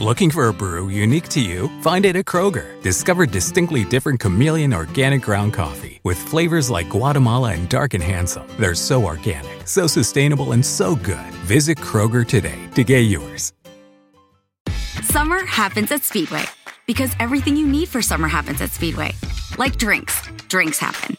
Looking 0.00 0.30
for 0.30 0.48
a 0.48 0.54
brew 0.54 0.88
unique 0.88 1.28
to 1.28 1.42
you? 1.42 1.68
Find 1.82 2.06
it 2.06 2.16
at 2.16 2.24
Kroger. 2.24 2.80
Discover 2.80 3.26
distinctly 3.26 3.84
different 3.84 4.18
chameleon 4.18 4.72
organic 4.72 5.20
ground 5.20 5.52
coffee 5.52 6.00
with 6.04 6.16
flavors 6.16 6.70
like 6.70 6.88
Guatemala 6.88 7.52
and 7.52 7.68
Dark 7.68 7.92
and 7.92 8.02
Handsome. 8.02 8.48
They're 8.58 8.74
so 8.74 9.04
organic, 9.04 9.68
so 9.68 9.86
sustainable, 9.86 10.52
and 10.52 10.64
so 10.64 10.96
good. 10.96 11.34
Visit 11.44 11.76
Kroger 11.76 12.26
today 12.26 12.58
to 12.76 12.82
get 12.82 13.00
yours. 13.00 13.52
Summer 15.02 15.44
happens 15.44 15.92
at 15.92 16.02
Speedway 16.02 16.44
because 16.86 17.14
everything 17.20 17.54
you 17.54 17.66
need 17.66 17.88
for 17.88 18.00
summer 18.00 18.26
happens 18.26 18.62
at 18.62 18.70
Speedway. 18.70 19.12
Like 19.58 19.76
drinks, 19.76 20.22
drinks 20.48 20.78
happen. 20.78 21.18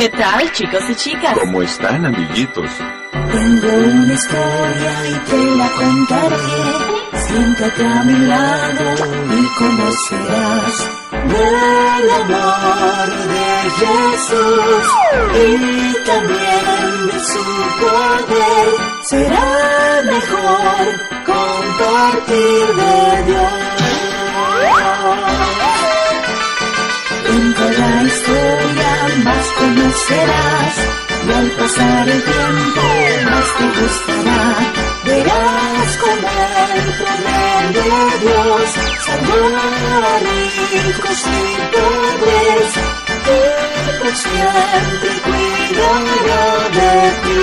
¿Qué 0.00 0.08
tal, 0.08 0.50
chicos 0.52 0.82
y 0.88 0.94
chicas? 0.94 1.36
¿Cómo 1.38 1.60
están, 1.60 2.06
amiguitos? 2.06 2.70
Tengo 3.12 3.68
una 3.68 4.14
historia 4.14 4.92
y 5.10 5.14
te 5.28 5.44
la 5.56 5.68
contaré. 5.72 6.36
Siéntate 7.26 7.84
a 7.84 8.02
mi 8.04 8.18
lado 8.26 8.94
y 9.28 9.46
conocerás 9.58 10.88
del 11.28 12.10
amor 12.22 13.08
de 13.28 13.46
Jesús 13.78 14.84
y 15.34 15.92
también 16.06 17.06
de 17.12 17.18
su 17.20 17.44
poder. 17.82 18.68
Será 19.02 20.02
mejor 20.06 20.82
compartir 21.26 22.66
de 22.74 23.24
Dios. 23.26 23.70
En 27.40 27.52
cada 27.54 28.02
historia 28.02 28.92
más 29.24 29.46
conocerás 29.58 30.74
y 31.26 31.32
al 31.32 31.50
pasar 31.52 32.08
el 32.08 32.22
tiempo 32.22 32.82
más 33.24 33.48
te 33.56 33.66
gustará. 33.80 34.42
Verás 35.06 35.90
como 36.02 36.28
el 36.76 36.88
poder 37.00 37.64
de 37.78 37.92
Dios 38.24 38.68
salvó 39.06 39.42
a 39.56 40.18
ricos 40.26 41.20
y 41.26 41.48
pobres 41.72 42.72
y 43.26 43.98
por 44.00 44.14
siempre 44.24 45.10
cuidará 45.24 46.44
de 46.76 46.92
ti. 47.24 47.40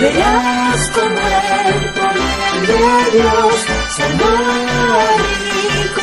Verás 0.00 0.82
como 0.96 1.22
el 1.70 1.80
poder 1.98 2.54
de 2.70 2.82
Dios 3.18 3.56
salvó 3.96 4.32
a 4.34 5.16
ricos 5.16 5.43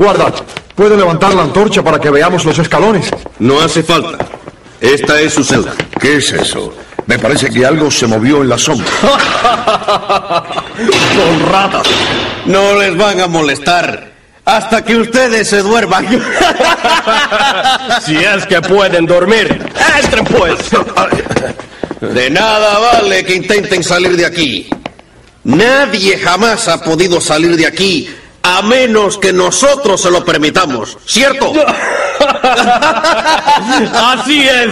Guarda, 0.00 0.32
¿puede 0.74 0.96
levantar 0.96 1.34
la 1.34 1.42
antorcha 1.42 1.82
para 1.82 2.00
que 2.00 2.08
veamos 2.08 2.46
los 2.46 2.58
escalones? 2.58 3.10
No 3.38 3.60
hace 3.60 3.82
falta. 3.82 4.16
Esta 4.80 5.20
es 5.20 5.34
su 5.34 5.44
celda. 5.44 5.74
¿Qué 6.00 6.16
es 6.16 6.32
eso? 6.32 6.72
Me 7.04 7.18
parece 7.18 7.50
que 7.50 7.66
algo 7.66 7.90
se 7.90 8.06
movió 8.06 8.40
en 8.40 8.48
la 8.48 8.56
sombra. 8.56 8.86
Son 11.14 11.52
ratas. 11.52 11.86
No 12.46 12.76
les 12.76 12.96
van 12.96 13.20
a 13.20 13.26
molestar 13.26 14.10
hasta 14.46 14.82
que 14.82 14.96
ustedes 14.96 15.46
se 15.46 15.58
duerman. 15.58 16.06
Si 18.02 18.16
es 18.16 18.46
que 18.46 18.62
pueden 18.62 19.04
dormir, 19.04 19.66
entren 20.02 20.24
pues. 20.24 20.58
De 22.00 22.30
nada 22.30 22.78
vale 22.78 23.22
que 23.22 23.34
intenten 23.34 23.84
salir 23.84 24.16
de 24.16 24.24
aquí. 24.24 24.70
Nadie 25.44 26.16
jamás 26.16 26.68
ha 26.68 26.82
podido 26.82 27.20
salir 27.20 27.54
de 27.56 27.66
aquí 27.66 28.08
a 28.42 28.62
menos 28.62 29.18
que 29.18 29.32
nosotros 29.32 30.00
se 30.00 30.10
lo 30.10 30.24
permitamos, 30.24 30.98
¿cierto? 31.04 31.52
Así 33.94 34.48
es. 34.48 34.70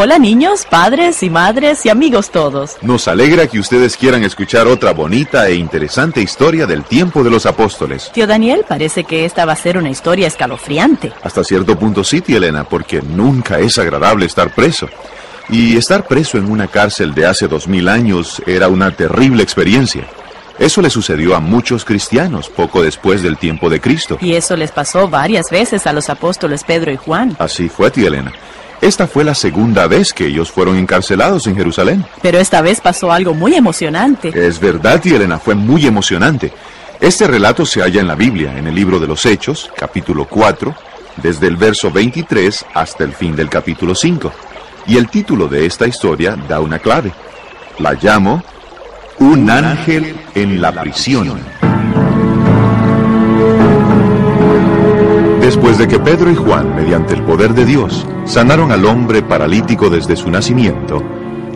Hola 0.00 0.20
niños, 0.20 0.64
padres 0.64 1.24
y 1.24 1.30
madres 1.30 1.84
y 1.84 1.88
amigos 1.88 2.30
todos. 2.30 2.76
Nos 2.82 3.08
alegra 3.08 3.48
que 3.48 3.58
ustedes 3.58 3.96
quieran 3.96 4.22
escuchar 4.22 4.68
otra 4.68 4.92
bonita 4.92 5.48
e 5.48 5.56
interesante 5.56 6.20
historia 6.22 6.66
del 6.66 6.84
tiempo 6.84 7.24
de 7.24 7.30
los 7.30 7.46
apóstoles. 7.46 8.08
Tío 8.12 8.28
Daniel, 8.28 8.64
parece 8.68 9.02
que 9.02 9.24
esta 9.24 9.44
va 9.44 9.54
a 9.54 9.56
ser 9.56 9.76
una 9.76 9.90
historia 9.90 10.28
escalofriante. 10.28 11.12
Hasta 11.24 11.42
cierto 11.42 11.76
punto 11.76 12.04
sí, 12.04 12.20
tía 12.20 12.36
Elena, 12.36 12.62
porque 12.62 13.02
nunca 13.02 13.58
es 13.58 13.76
agradable 13.76 14.26
estar 14.26 14.54
preso. 14.54 14.88
Y 15.50 15.76
estar 15.76 16.06
preso 16.06 16.36
en 16.36 16.50
una 16.50 16.68
cárcel 16.68 17.14
de 17.14 17.26
hace 17.26 17.48
dos 17.48 17.68
mil 17.68 17.88
años 17.88 18.42
era 18.46 18.68
una 18.68 18.90
terrible 18.90 19.42
experiencia. 19.42 20.06
Eso 20.58 20.82
le 20.82 20.90
sucedió 20.90 21.36
a 21.36 21.40
muchos 21.40 21.84
cristianos 21.84 22.50
poco 22.50 22.82
después 22.82 23.22
del 23.22 23.38
tiempo 23.38 23.70
de 23.70 23.80
Cristo. 23.80 24.18
Y 24.20 24.34
eso 24.34 24.56
les 24.56 24.72
pasó 24.72 25.08
varias 25.08 25.50
veces 25.50 25.86
a 25.86 25.92
los 25.92 26.10
apóstoles 26.10 26.64
Pedro 26.64 26.92
y 26.92 26.96
Juan. 26.96 27.36
Así 27.38 27.68
fue, 27.68 27.90
tía 27.90 28.08
Elena. 28.08 28.32
Esta 28.80 29.06
fue 29.06 29.24
la 29.24 29.34
segunda 29.34 29.86
vez 29.86 30.12
que 30.12 30.26
ellos 30.26 30.50
fueron 30.50 30.76
encarcelados 30.76 31.46
en 31.46 31.56
Jerusalén. 31.56 32.04
Pero 32.22 32.38
esta 32.38 32.60
vez 32.60 32.80
pasó 32.80 33.10
algo 33.10 33.34
muy 33.34 33.54
emocionante. 33.54 34.28
Es 34.34 34.60
verdad, 34.60 35.00
tía 35.00 35.16
Elena, 35.16 35.38
fue 35.38 35.54
muy 35.54 35.86
emocionante. 35.86 36.52
Este 37.00 37.26
relato 37.26 37.64
se 37.64 37.80
halla 37.80 38.00
en 38.00 38.08
la 38.08 38.16
Biblia, 38.16 38.58
en 38.58 38.66
el 38.66 38.74
libro 38.74 38.98
de 38.98 39.06
los 39.06 39.24
Hechos, 39.24 39.70
capítulo 39.76 40.26
4, 40.26 40.74
desde 41.22 41.46
el 41.46 41.56
verso 41.56 41.90
23 41.90 42.66
hasta 42.74 43.04
el 43.04 43.14
fin 43.14 43.34
del 43.34 43.48
capítulo 43.48 43.94
5. 43.94 44.32
Y 44.88 44.96
el 44.96 45.10
título 45.10 45.48
de 45.48 45.66
esta 45.66 45.86
historia 45.86 46.34
da 46.48 46.60
una 46.60 46.78
clave. 46.78 47.12
La 47.78 47.92
llamo 47.92 48.42
Un 49.18 49.50
ángel 49.50 50.16
en 50.34 50.62
la 50.62 50.72
prisión. 50.72 51.38
Después 55.42 55.76
de 55.76 55.86
que 55.88 55.98
Pedro 55.98 56.30
y 56.30 56.34
Juan, 56.34 56.74
mediante 56.74 57.12
el 57.12 57.22
poder 57.22 57.52
de 57.52 57.66
Dios, 57.66 58.06
sanaron 58.24 58.72
al 58.72 58.86
hombre 58.86 59.22
paralítico 59.22 59.90
desde 59.90 60.16
su 60.16 60.30
nacimiento, 60.30 61.02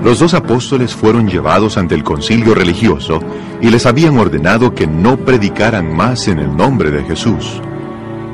los 0.05 0.19
dos 0.19 0.35
apóstoles 0.35 0.95
fueron 0.95 1.27
llevados 1.27 1.79
ante 1.79 1.95
el 1.95 2.05
concilio 2.05 2.55
religioso 2.55 3.21
y 3.63 3.71
les 3.71 3.87
habían 3.87 4.19
ordenado 4.19 4.75
que 4.75 4.87
no 4.87 5.17
predicaran 5.17 5.95
más 5.97 6.29
en 6.29 6.39
el 6.39 6.55
nombre 6.55 6.91
de 6.91 7.05
Jesús. 7.05 7.63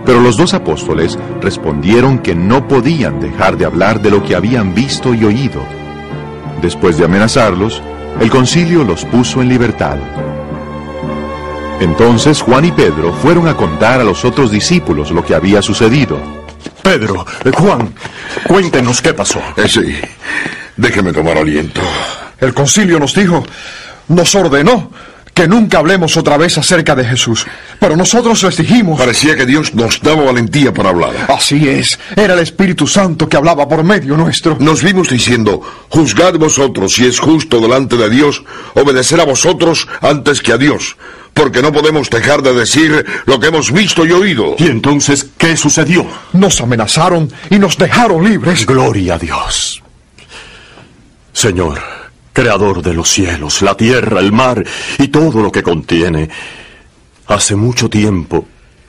Pero 0.08 0.22
los 0.22 0.38
dos 0.38 0.54
apóstoles 0.54 1.18
respondieron 1.42 2.20
que 2.20 2.34
no 2.34 2.66
podían 2.66 3.20
dejar 3.20 3.58
de 3.58 3.66
hablar 3.66 4.00
de 4.00 4.10
lo 4.10 4.24
que 4.24 4.34
habían 4.34 4.74
visto 4.74 5.12
y 5.12 5.22
oído. 5.22 5.60
Después 6.62 6.96
de 6.96 7.04
amenazarlos, 7.04 7.82
el 8.18 8.30
concilio 8.30 8.84
los 8.84 9.04
puso 9.04 9.42
en 9.42 9.50
libertad. 9.50 9.98
Entonces 11.78 12.40
Juan 12.40 12.64
y 12.64 12.72
Pedro 12.72 13.12
fueron 13.12 13.48
a 13.48 13.54
contar 13.54 14.00
a 14.00 14.04
los 14.04 14.24
otros 14.24 14.50
discípulos 14.50 15.10
lo 15.10 15.22
que 15.22 15.34
había 15.34 15.60
sucedido. 15.60 16.18
Pedro, 16.82 17.26
Juan, 17.54 17.92
cuéntenos 18.46 19.02
qué 19.02 19.12
pasó. 19.12 19.42
Eh, 19.58 19.68
sí, 19.68 19.94
déjeme 20.74 21.12
tomar 21.12 21.36
aliento. 21.36 21.82
El 22.40 22.54
concilio 22.54 22.98
nos 22.98 23.14
dijo, 23.14 23.44
nos 24.08 24.34
ordenó 24.34 24.90
que 25.38 25.46
nunca 25.46 25.78
hablemos 25.78 26.16
otra 26.16 26.36
vez 26.36 26.58
acerca 26.58 26.96
de 26.96 27.04
Jesús. 27.04 27.46
Pero 27.78 27.94
nosotros 27.94 28.42
les 28.42 28.56
dijimos... 28.56 28.98
Parecía 28.98 29.36
que 29.36 29.46
Dios 29.46 29.72
nos 29.72 30.00
daba 30.02 30.24
valentía 30.24 30.74
para 30.74 30.88
hablar. 30.88 31.12
Así 31.28 31.68
es, 31.68 31.96
era 32.16 32.34
el 32.34 32.40
Espíritu 32.40 32.88
Santo 32.88 33.28
que 33.28 33.36
hablaba 33.36 33.68
por 33.68 33.84
medio 33.84 34.16
nuestro. 34.16 34.56
Nos 34.58 34.82
vimos 34.82 35.08
diciendo, 35.08 35.60
juzgad 35.90 36.34
vosotros 36.34 36.92
si 36.92 37.06
es 37.06 37.20
justo 37.20 37.60
delante 37.60 37.96
de 37.96 38.10
Dios 38.10 38.42
obedecer 38.74 39.20
a 39.20 39.24
vosotros 39.26 39.86
antes 40.00 40.42
que 40.42 40.54
a 40.54 40.58
Dios, 40.58 40.96
porque 41.34 41.62
no 41.62 41.72
podemos 41.72 42.10
dejar 42.10 42.42
de 42.42 42.54
decir 42.54 43.06
lo 43.26 43.38
que 43.38 43.46
hemos 43.46 43.70
visto 43.70 44.04
y 44.04 44.10
oído. 44.10 44.56
¿Y 44.58 44.66
entonces 44.66 45.24
qué 45.38 45.56
sucedió? 45.56 46.04
Nos 46.32 46.60
amenazaron 46.60 47.32
y 47.48 47.60
nos 47.60 47.78
dejaron 47.78 48.28
libres. 48.28 48.66
Gloria 48.66 49.14
a 49.14 49.18
Dios. 49.20 49.84
Señor, 51.32 51.80
creador 52.38 52.82
de 52.82 52.94
los 52.94 53.10
cielos, 53.10 53.62
la 53.62 53.76
tierra, 53.76 54.20
el 54.20 54.30
mar 54.30 54.64
y 54.96 55.08
todo 55.08 55.42
lo 55.42 55.50
que 55.50 55.64
contiene, 55.64 56.30
hace 57.26 57.56
mucho 57.56 57.90
tiempo 57.90 58.46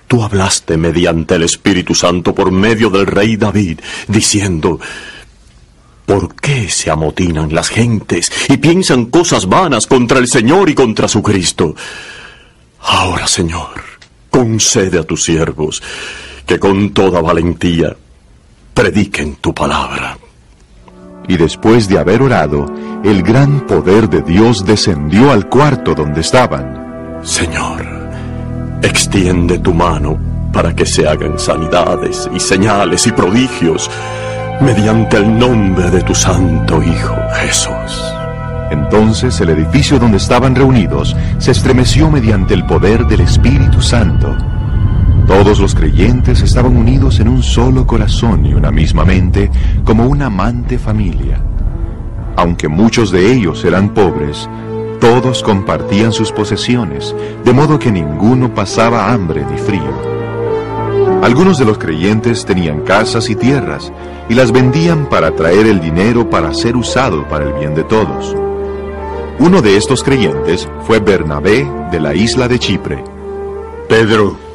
tú 0.07 0.21
hablaste 0.21 0.77
mediante 0.77 1.33
el 1.33 1.41
Espíritu 1.41 1.95
Santo 1.95 2.35
por 2.35 2.51
medio 2.51 2.91
del 2.91 3.07
rey 3.07 3.37
David, 3.37 3.79
diciendo, 4.07 4.79
¿Por 6.05 6.35
qué 6.35 6.69
se 6.69 6.91
amotinan 6.91 7.51
las 7.51 7.69
gentes 7.69 8.31
y 8.49 8.57
piensan 8.57 9.05
cosas 9.05 9.47
vanas 9.47 9.87
contra 9.87 10.19
el 10.19 10.27
Señor 10.27 10.69
y 10.69 10.75
contra 10.75 11.07
su 11.07 11.23
Cristo? 11.23 11.75
Ahora, 12.81 13.27
Señor, 13.27 13.81
concede 14.29 14.99
a 14.99 15.03
tus 15.03 15.23
siervos 15.23 15.81
que 16.45 16.59
con 16.59 16.91
toda 16.91 17.19
valentía 17.19 17.97
prediquen 18.75 19.37
tu 19.37 19.55
palabra. 19.55 20.19
Y 21.29 21.37
después 21.37 21.87
de 21.87 21.99
haber 21.99 22.23
orado, 22.23 22.65
el 23.03 23.21
gran 23.21 23.61
poder 23.67 24.09
de 24.09 24.23
Dios 24.23 24.65
descendió 24.65 25.31
al 25.31 25.47
cuarto 25.47 25.93
donde 25.93 26.21
estaban. 26.21 27.19
Señor, 27.21 27.85
extiende 28.81 29.59
tu 29.59 29.73
mano 29.73 30.17
para 30.51 30.75
que 30.75 30.87
se 30.87 31.07
hagan 31.07 31.37
sanidades 31.37 32.27
y 32.33 32.39
señales 32.39 33.05
y 33.05 33.11
prodigios 33.11 33.91
mediante 34.59 35.17
el 35.17 35.37
nombre 35.37 35.91
de 35.91 36.01
tu 36.01 36.15
Santo 36.15 36.81
Hijo 36.81 37.15
Jesús. 37.35 38.13
Entonces 38.71 39.39
el 39.39 39.49
edificio 39.49 39.99
donde 39.99 40.17
estaban 40.17 40.55
reunidos 40.55 41.15
se 41.37 41.51
estremeció 41.51 42.09
mediante 42.09 42.55
el 42.55 42.65
poder 42.65 43.05
del 43.05 43.21
Espíritu 43.21 43.83
Santo. 43.83 44.35
Todos 45.29 45.59
los 45.59 45.75
creyentes 45.75 46.41
estaban 46.41 46.75
unidos 46.75 47.19
en 47.19 47.27
un 47.27 47.43
solo 47.43 47.85
corazón 47.85 48.47
y 48.47 48.55
una 48.55 48.71
misma 48.71 49.05
mente, 49.05 49.51
como 49.85 50.07
una 50.07 50.25
amante 50.25 50.79
familia. 50.79 51.39
Aunque 52.35 52.67
muchos 52.67 53.11
de 53.11 53.31
ellos 53.31 53.63
eran 53.63 53.93
pobres, 53.93 54.49
todos 54.99 55.43
compartían 55.43 56.13
sus 56.13 56.31
posesiones, 56.31 57.15
de 57.45 57.53
modo 57.53 57.77
que 57.77 57.91
ninguno 57.91 58.55
pasaba 58.55 59.13
hambre 59.13 59.45
ni 59.45 59.59
frío. 59.59 61.21
Algunos 61.21 61.59
de 61.59 61.65
los 61.65 61.77
creyentes 61.77 62.43
tenían 62.43 62.81
casas 62.81 63.29
y 63.29 63.35
tierras 63.35 63.93
y 64.29 64.33
las 64.33 64.51
vendían 64.51 65.09
para 65.09 65.35
traer 65.35 65.67
el 65.67 65.79
dinero 65.79 66.27
para 66.27 66.55
ser 66.55 66.75
usado 66.75 67.27
para 67.27 67.45
el 67.45 67.53
bien 67.53 67.75
de 67.75 67.83
todos. 67.83 68.35
Uno 69.37 69.61
de 69.61 69.77
estos 69.77 70.03
creyentes 70.03 70.67
fue 70.87 70.99
Bernabé 70.99 71.69
de 71.91 71.99
la 71.99 72.15
isla 72.15 72.47
de 72.47 72.57
Chipre. 72.57 73.03
Pedro, 73.87 74.48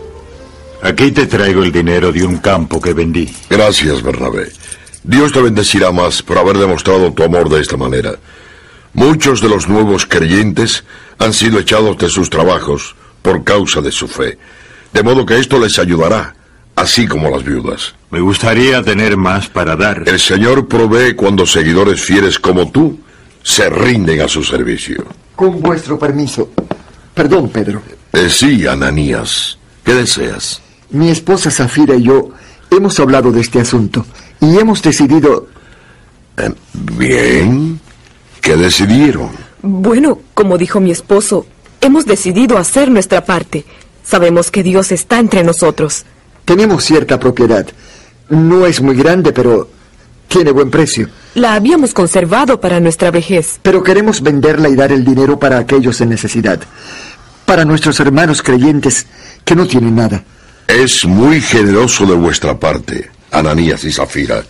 aquí 0.85 1.11
te 1.11 1.27
traigo 1.27 1.63
el 1.63 1.73
dinero 1.73 2.13
de 2.13 2.25
un 2.25 2.39
campo 2.39 2.81
que 2.81 2.93
vendí. 2.93 3.35
Gracias, 3.51 4.03
Bernabé. 4.03 4.53
Dios 5.03 5.33
te 5.33 5.43
bendecirá 5.43 5.91
más 5.91 6.23
por 6.23 6.39
haber 6.39 6.59
demostrado 6.59 7.13
tu 7.13 7.23
amor 7.25 7.49
de 7.49 7.61
esta 7.61 7.77
manera. 7.77 8.15
Muchos 8.93 9.41
de 9.41 9.49
los 9.49 9.69
nuevos 9.69 10.07
creyentes 10.07 10.85
han 11.19 11.33
sido 11.33 11.59
echados 11.59 11.99
de 11.99 12.09
sus 12.09 12.31
trabajos 12.31 12.95
por 13.23 13.43
causa 13.43 13.81
de 13.81 13.91
su 13.91 14.07
fe, 14.07 14.39
de 14.93 15.03
modo 15.03 15.27
que 15.27 15.39
esto 15.39 15.59
les 15.59 15.79
ayudará, 15.79 16.35
así 16.77 17.07
como 17.07 17.31
las 17.31 17.45
viudas. 17.45 17.95
Me 18.11 18.21
gustaría 18.21 18.83
tener 18.83 19.17
más 19.17 19.49
para 19.49 19.77
dar. 19.77 20.05
El 20.07 20.21
Señor 20.21 20.69
provee 20.69 21.15
cuando 21.15 21.45
seguidores 21.45 22.01
fieles 22.01 22.39
como 22.39 22.71
tú 22.71 23.01
se 23.43 23.69
rinden 23.69 24.21
a 24.21 24.29
su 24.29 24.45
servicio. 24.45 25.05
Con 25.35 25.61
vuestro 25.61 25.99
permiso. 25.99 26.51
Perdón, 27.13 27.49
Pedro. 27.49 27.83
Eh, 28.13 28.29
sí, 28.31 28.67
Ananías. 28.67 29.59
¿Qué 29.85 29.95
deseas? 29.95 30.63
Mi 30.95 31.11
esposa 31.11 31.51
Zafira 31.51 31.97
y 31.97 32.05
yo 32.05 32.31
hemos 32.71 33.01
hablado 33.01 33.33
de 33.33 33.41
este 33.41 33.61
asunto 33.61 34.07
y 34.41 34.57
hemos 34.59 34.81
decidido... 34.81 35.49
Eh, 36.37 36.53
bien. 36.73 37.81
¿Qué 38.41 38.57
decidieron? 38.57 39.31
Bueno, 39.61 40.21
como 40.35 40.57
dijo 40.57 40.79
mi 40.79 40.93
esposo, 40.93 41.47
hemos 41.81 42.07
decidido 42.07 42.59
hacer 42.59 42.93
nuestra 42.93 43.25
parte. 43.25 43.65
Sabemos 44.05 44.53
que 44.53 44.63
Dios 44.63 44.93
está 44.93 45.19
entre 45.19 45.43
nosotros. 45.43 46.05
Tenemos 46.45 46.85
cierta 46.85 47.19
propiedad. 47.19 47.67
No 48.29 48.65
es 48.65 48.81
muy 48.81 48.95
grande, 48.95 49.33
pero 49.33 49.69
tiene 50.29 50.53
buen 50.53 50.71
precio. 50.71 51.09
La 51.35 51.55
habíamos 51.55 51.93
conservado 51.93 52.61
para 52.61 52.79
nuestra 52.79 53.11
vejez. 53.11 53.59
Pero 53.63 53.83
queremos 53.83 54.23
venderla 54.23 54.69
y 54.69 54.77
dar 54.77 54.93
el 54.93 55.05
dinero 55.05 55.41
para 55.41 55.59
aquellos 55.59 56.01
en 56.01 56.11
necesidad. 56.11 56.61
Para 57.47 57.65
nuestros 57.65 57.99
hermanos 57.99 58.43
creyentes 58.43 59.09
que 59.45 59.57
no 59.57 59.67
tienen 59.67 59.97
nada. 59.97 60.23
Es 60.67 61.05
muy 61.05 61.41
generoso 61.41 62.07
de 62.07 62.15
vuestra 62.15 62.59
parte, 62.59 63.11
Ananías 63.31 63.85
y 63.85 63.93
Zafira. 63.93 64.45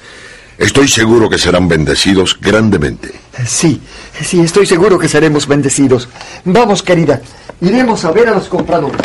Estoy 0.56 0.88
seguro 0.88 1.28
que 1.28 1.38
serán 1.38 1.68
bendecidos 1.68 2.38
grandemente. 2.40 3.12
Sí, 3.44 3.80
sí, 4.22 4.40
estoy 4.40 4.66
seguro 4.66 4.98
que 4.98 5.08
seremos 5.08 5.48
bendecidos. 5.48 6.08
Vamos, 6.44 6.82
querida. 6.82 7.20
Iremos 7.60 8.04
a 8.04 8.12
ver 8.12 8.28
a 8.28 8.34
los 8.34 8.48
compradores. 8.48 9.00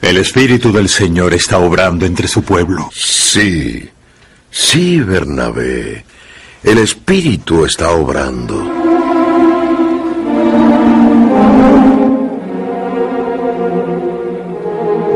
El 0.00 0.16
Espíritu 0.18 0.72
del 0.72 0.88
Señor 0.88 1.34
está 1.34 1.58
obrando 1.58 2.06
entre 2.06 2.28
su 2.28 2.42
pueblo. 2.42 2.90
Sí, 2.94 3.88
sí, 4.50 5.00
Bernabé. 5.00 6.04
El 6.62 6.78
Espíritu 6.78 7.64
está 7.64 7.90
obrando. 7.90 8.83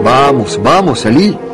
Vamos, 0.02 0.60
vamos, 0.62 1.04
Elí. 1.04 1.47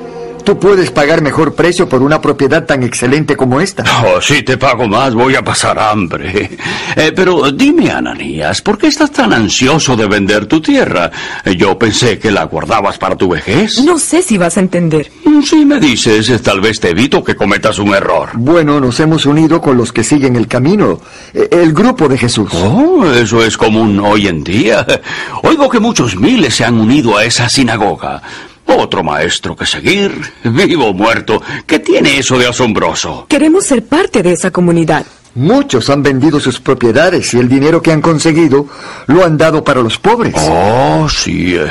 Tú 0.44 0.58
puedes 0.58 0.90
pagar 0.90 1.22
mejor 1.22 1.54
precio 1.54 1.88
por 1.88 2.02
una 2.02 2.20
propiedad 2.20 2.66
tan 2.66 2.82
excelente 2.82 3.34
como 3.34 3.60
esta. 3.60 3.82
Oh, 4.04 4.20
si 4.20 4.42
te 4.42 4.58
pago 4.58 4.86
más, 4.86 5.14
voy 5.14 5.34
a 5.36 5.42
pasar 5.42 5.78
hambre. 5.78 6.50
Eh, 6.96 7.12
pero 7.16 7.50
dime, 7.50 7.90
Ananías, 7.90 8.60
¿por 8.62 8.78
qué 8.78 8.86
estás 8.86 9.10
tan 9.10 9.32
ansioso 9.32 9.96
de 9.96 10.06
vender 10.06 10.46
tu 10.46 10.60
tierra? 10.60 11.10
Yo 11.56 11.78
pensé 11.78 12.18
que 12.18 12.30
la 12.30 12.44
guardabas 12.44 12.98
para 12.98 13.16
tu 13.16 13.28
vejez. 13.28 13.80
No 13.80 13.98
sé 13.98 14.22
si 14.22 14.38
vas 14.38 14.56
a 14.56 14.60
entender. 14.60 15.10
Si 15.42 15.64
me 15.64 15.80
dices, 15.80 16.40
tal 16.42 16.60
vez 16.60 16.78
te 16.78 16.90
evito 16.90 17.24
que 17.24 17.34
cometas 17.34 17.78
un 17.78 17.94
error. 17.94 18.30
Bueno, 18.34 18.78
nos 18.80 19.00
hemos 19.00 19.26
unido 19.26 19.60
con 19.60 19.76
los 19.76 19.92
que 19.92 20.04
siguen 20.04 20.36
el 20.36 20.46
camino, 20.46 21.00
eh, 21.32 21.48
el 21.50 21.72
grupo 21.72 22.08
de 22.08 22.18
Jesús. 22.18 22.50
Oh, 22.54 23.04
eso 23.06 23.42
es 23.42 23.56
común 23.56 23.98
hoy 23.98 24.28
en 24.28 24.44
día. 24.44 24.86
Oigo 25.42 25.68
que 25.68 25.80
muchos 25.80 26.16
miles 26.16 26.54
se 26.54 26.64
han 26.64 26.78
unido 26.78 27.16
a 27.16 27.24
esa 27.24 27.48
sinagoga. 27.48 28.22
Otro 28.66 29.02
maestro 29.02 29.54
que 29.54 29.66
seguir, 29.66 30.12
vivo 30.42 30.86
o 30.86 30.94
muerto. 30.94 31.42
¿Qué 31.66 31.78
tiene 31.78 32.18
eso 32.18 32.38
de 32.38 32.48
asombroso? 32.48 33.26
Queremos 33.28 33.66
ser 33.66 33.84
parte 33.84 34.22
de 34.22 34.32
esa 34.32 34.50
comunidad. 34.50 35.04
Muchos 35.36 35.90
han 35.90 36.02
vendido 36.02 36.38
sus 36.38 36.60
propiedades 36.60 37.34
y 37.34 37.38
el 37.38 37.48
dinero 37.48 37.82
que 37.82 37.90
han 37.90 38.00
conseguido 38.00 38.68
lo 39.08 39.24
han 39.24 39.36
dado 39.36 39.64
para 39.64 39.82
los 39.82 39.98
pobres. 39.98 40.34
Oh, 40.36 41.08
sí, 41.08 41.56
eh, 41.56 41.68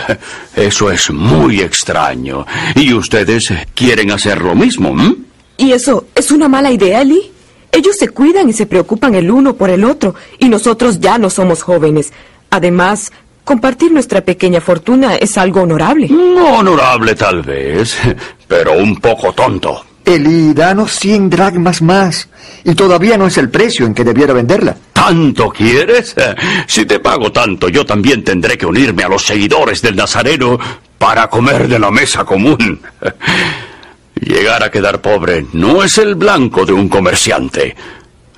eso 0.56 0.92
es 0.92 1.10
muy 1.12 1.62
extraño. 1.62 2.46
¿Y 2.76 2.94
ustedes 2.94 3.54
quieren 3.74 4.12
hacer 4.12 4.42
lo 4.42 4.54
mismo? 4.54 4.90
m? 4.90 5.16
¿Y 5.58 5.72
eso 5.72 6.08
es 6.14 6.32
una 6.32 6.50
mala 6.50 6.72
idea, 6.72 7.02
Eli? 7.02 7.32
Ellos 7.72 7.96
se 7.98 8.10
cuidan 8.10 8.50
y 8.50 8.54
se 8.54 8.66
preocupan 8.66 9.16
el 9.16 9.32
uno 9.32 9.56
por 9.56 9.70
el 9.70 9.86
otro, 9.86 10.14
y 10.40 10.50
nosotros 10.50 11.00
ya 11.00 11.18
no 11.18 11.30
somos 11.30 11.64
jóvenes. 11.64 12.12
Además, 12.50 13.12
compartir 13.44 13.92
nuestra 13.92 14.22
pequeña 14.22 14.62
fortuna 14.62 15.16
es 15.16 15.38
algo 15.38 15.62
honorable. 15.62 16.08
No 16.10 16.60
honorable 16.60 17.16
tal 17.16 17.42
vez, 17.42 17.98
pero 18.48 18.74
un 18.74 18.96
poco 18.98 19.34
tonto. 19.34 19.86
Eli, 20.06 20.54
danos 20.54 20.92
100 21.00 21.30
dracmas 21.30 21.82
más. 21.82 22.28
Y 22.66 22.76
todavía 22.76 23.18
no 23.18 23.28
es 23.28 23.38
el 23.38 23.50
precio 23.50 23.86
en 23.86 23.94
que 23.94 24.04
debiera 24.04 24.34
venderla. 24.34 24.76
¿Tanto 24.94 25.50
quieres? 25.50 26.16
Si 26.68 26.86
te 26.86 27.00
pago 27.00 27.32
tanto, 27.32 27.70
yo 27.70 27.86
también 27.86 28.24
tendré 28.24 28.58
que 28.58 28.66
unirme 28.66 29.04
a 29.04 29.10
los 29.10 29.24
seguidores 29.26 29.82
del 29.82 29.96
Nazareno 29.96 30.58
para 30.98 31.30
comer 31.30 31.68
de 31.68 31.80
la 31.80 31.92
mesa 31.92 32.26
común. 32.26 32.82
Llegar 34.16 34.64
a 34.64 34.72
quedar 34.72 35.02
pobre 35.02 35.46
no 35.54 35.84
es 35.84 35.98
el 35.98 36.16
blanco 36.16 36.66
de 36.66 36.74
un 36.74 36.88
comerciante. 36.88 37.76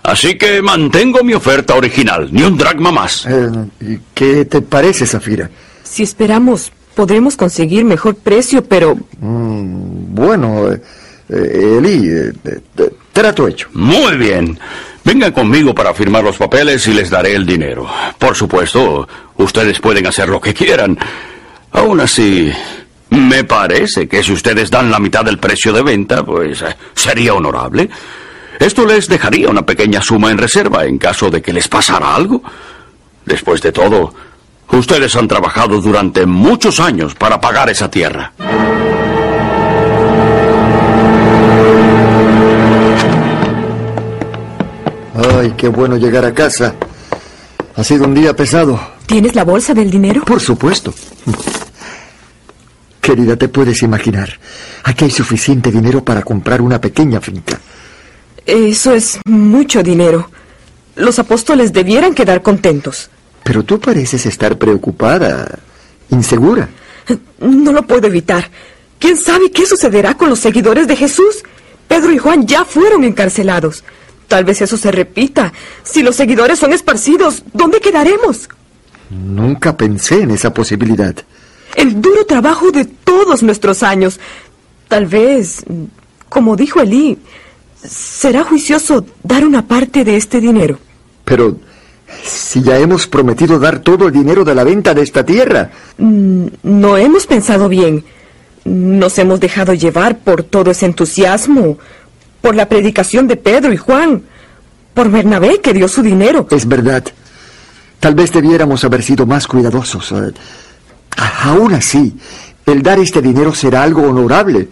Así 0.05 0.37
que 0.37 0.61
mantengo 0.61 1.23
mi 1.23 1.33
oferta 1.33 1.73
original, 1.75 2.29
ni 2.31 2.43
un 2.43 2.57
dracma 2.57 2.91
más. 2.91 3.25
Eh, 3.25 3.49
¿y 3.81 3.97
¿Qué 4.13 4.45
te 4.45 4.61
parece, 4.61 5.05
Zafira? 5.07 5.49
Si 5.83 6.03
esperamos, 6.03 6.71
podremos 6.93 7.35
conseguir 7.35 7.83
mejor 7.85 8.15
precio, 8.15 8.63
pero 8.63 8.95
Mm, 9.19 10.13
bueno, 10.13 10.71
eh, 10.71 10.81
eh, 11.29 11.77
Eli, 11.79 12.07
eh, 12.09 12.31
eh, 12.45 12.89
trato 13.11 13.47
hecho. 13.47 13.67
Muy 13.73 14.15
bien. 14.17 14.59
Vengan 15.03 15.31
conmigo 15.31 15.73
para 15.73 15.93
firmar 15.93 16.23
los 16.23 16.37
papeles 16.37 16.87
y 16.87 16.93
les 16.93 17.09
daré 17.09 17.33
el 17.35 17.45
dinero. 17.45 17.87
Por 18.19 18.35
supuesto, 18.35 19.07
Ustedes 19.37 19.79
pueden 19.81 20.07
hacer 20.07 20.29
lo 20.29 20.39
que 20.39 20.53
quieran. 20.53 20.97
Aún 21.73 21.99
así, 21.99 22.51
me 23.09 23.43
parece 23.43 24.07
que 24.07 24.23
si 24.23 24.31
ustedes 24.31 24.71
dan 24.71 24.89
la 24.89 24.97
mitad 24.99 25.25
del 25.25 25.39
precio 25.39 25.73
de 25.73 25.81
venta, 25.83 26.23
pues 26.23 26.61
eh, 26.61 26.75
sería 26.93 27.33
honorable. 27.33 27.89
Esto 28.59 28.85
les 28.85 29.07
dejaría 29.07 29.49
una 29.49 29.65
pequeña 29.65 30.01
suma 30.01 30.31
en 30.31 30.37
reserva 30.37 30.85
en 30.85 30.97
caso 30.97 31.29
de 31.29 31.41
que 31.41 31.53
les 31.53 31.67
pasara 31.67 32.15
algo. 32.15 32.41
Después 33.25 33.61
de 33.61 33.71
todo, 33.71 34.13
ustedes 34.71 35.15
han 35.15 35.27
trabajado 35.27 35.81
durante 35.81 36.25
muchos 36.25 36.79
años 36.79 37.15
para 37.15 37.41
pagar 37.41 37.69
esa 37.69 37.89
tierra. 37.89 38.33
Ay, 45.37 45.53
qué 45.57 45.67
bueno 45.67 45.97
llegar 45.97 46.25
a 46.25 46.33
casa. 46.33 46.75
Ha 47.75 47.83
sido 47.83 48.05
un 48.05 48.13
día 48.13 48.35
pesado. 48.35 48.79
¿Tienes 49.05 49.35
la 49.35 49.43
bolsa 49.43 49.73
del 49.73 49.91
dinero? 49.91 50.23
Por 50.23 50.39
supuesto. 50.39 50.93
Querida, 53.01 53.35
te 53.35 53.49
puedes 53.49 53.83
imaginar. 53.83 54.29
Aquí 54.83 55.05
hay 55.05 55.11
suficiente 55.11 55.71
dinero 55.71 56.03
para 56.03 56.23
comprar 56.23 56.61
una 56.61 56.81
pequeña 56.81 57.21
finca. 57.21 57.59
Eso 58.45 58.93
es 58.93 59.19
mucho 59.25 59.81
dinero. 59.83 60.29
Los 60.95 61.19
apóstoles 61.19 61.73
debieran 61.73 62.13
quedar 62.13 62.41
contentos. 62.41 63.09
Pero 63.43 63.63
tú 63.63 63.79
pareces 63.79 64.25
estar 64.25 64.57
preocupada, 64.57 65.59
insegura. 66.09 66.69
No 67.39 67.71
lo 67.71 67.83
puedo 67.83 68.07
evitar. 68.07 68.49
¿Quién 68.99 69.17
sabe 69.17 69.51
qué 69.51 69.65
sucederá 69.65 70.15
con 70.15 70.29
los 70.29 70.39
seguidores 70.39 70.87
de 70.87 70.95
Jesús? 70.95 71.43
Pedro 71.87 72.11
y 72.11 72.17
Juan 72.17 72.47
ya 72.47 72.65
fueron 72.65 73.03
encarcelados. 73.03 73.83
Tal 74.27 74.45
vez 74.45 74.61
eso 74.61 74.77
se 74.77 74.91
repita. 74.91 75.53
Si 75.83 76.01
los 76.01 76.15
seguidores 76.15 76.59
son 76.59 76.73
esparcidos, 76.73 77.43
¿dónde 77.53 77.79
quedaremos? 77.79 78.49
Nunca 79.09 79.77
pensé 79.77 80.21
en 80.21 80.31
esa 80.31 80.53
posibilidad. 80.53 81.15
El 81.75 82.01
duro 82.01 82.25
trabajo 82.25 82.71
de 82.71 82.85
todos 82.85 83.43
nuestros 83.43 83.83
años. 83.83 84.19
Tal 84.87 85.05
vez, 85.05 85.63
como 86.29 86.55
dijo 86.55 86.81
Elí, 86.81 87.19
será 87.83 88.43
juicioso 88.43 89.05
dar 89.23 89.45
una 89.45 89.67
parte 89.67 90.03
de 90.03 90.17
este 90.17 90.39
dinero. 90.39 90.79
Pero 91.23 91.57
si 92.23 92.61
ya 92.61 92.77
hemos 92.77 93.07
prometido 93.07 93.59
dar 93.59 93.79
todo 93.79 94.07
el 94.07 94.13
dinero 94.13 94.43
de 94.43 94.55
la 94.55 94.63
venta 94.63 94.93
de 94.93 95.01
esta 95.01 95.25
tierra. 95.25 95.71
Mm, 95.97 96.47
no 96.63 96.97
hemos 96.97 97.27
pensado 97.27 97.69
bien. 97.69 98.03
Nos 98.63 99.17
hemos 99.19 99.39
dejado 99.39 99.73
llevar 99.73 100.19
por 100.19 100.43
todo 100.43 100.71
ese 100.71 100.87
entusiasmo, 100.87 101.77
por 102.41 102.55
la 102.55 102.67
predicación 102.67 103.27
de 103.27 103.37
Pedro 103.37 103.71
y 103.73 103.77
Juan, 103.77 104.23
por 104.93 105.11
Bernabé 105.11 105.61
que 105.61 105.73
dio 105.73 105.87
su 105.87 106.01
dinero. 106.01 106.47
Es 106.49 106.67
verdad. 106.67 107.03
Tal 107.99 108.15
vez 108.15 108.31
debiéramos 108.31 108.83
haber 108.83 109.03
sido 109.03 109.25
más 109.25 109.47
cuidadosos. 109.47 110.11
Eh, 110.11 110.31
aún 111.43 111.73
así, 111.73 112.15
el 112.65 112.81
dar 112.81 112.99
este 112.99 113.21
dinero 113.21 113.53
será 113.53 113.83
algo 113.83 114.03
honorable. 114.03 114.67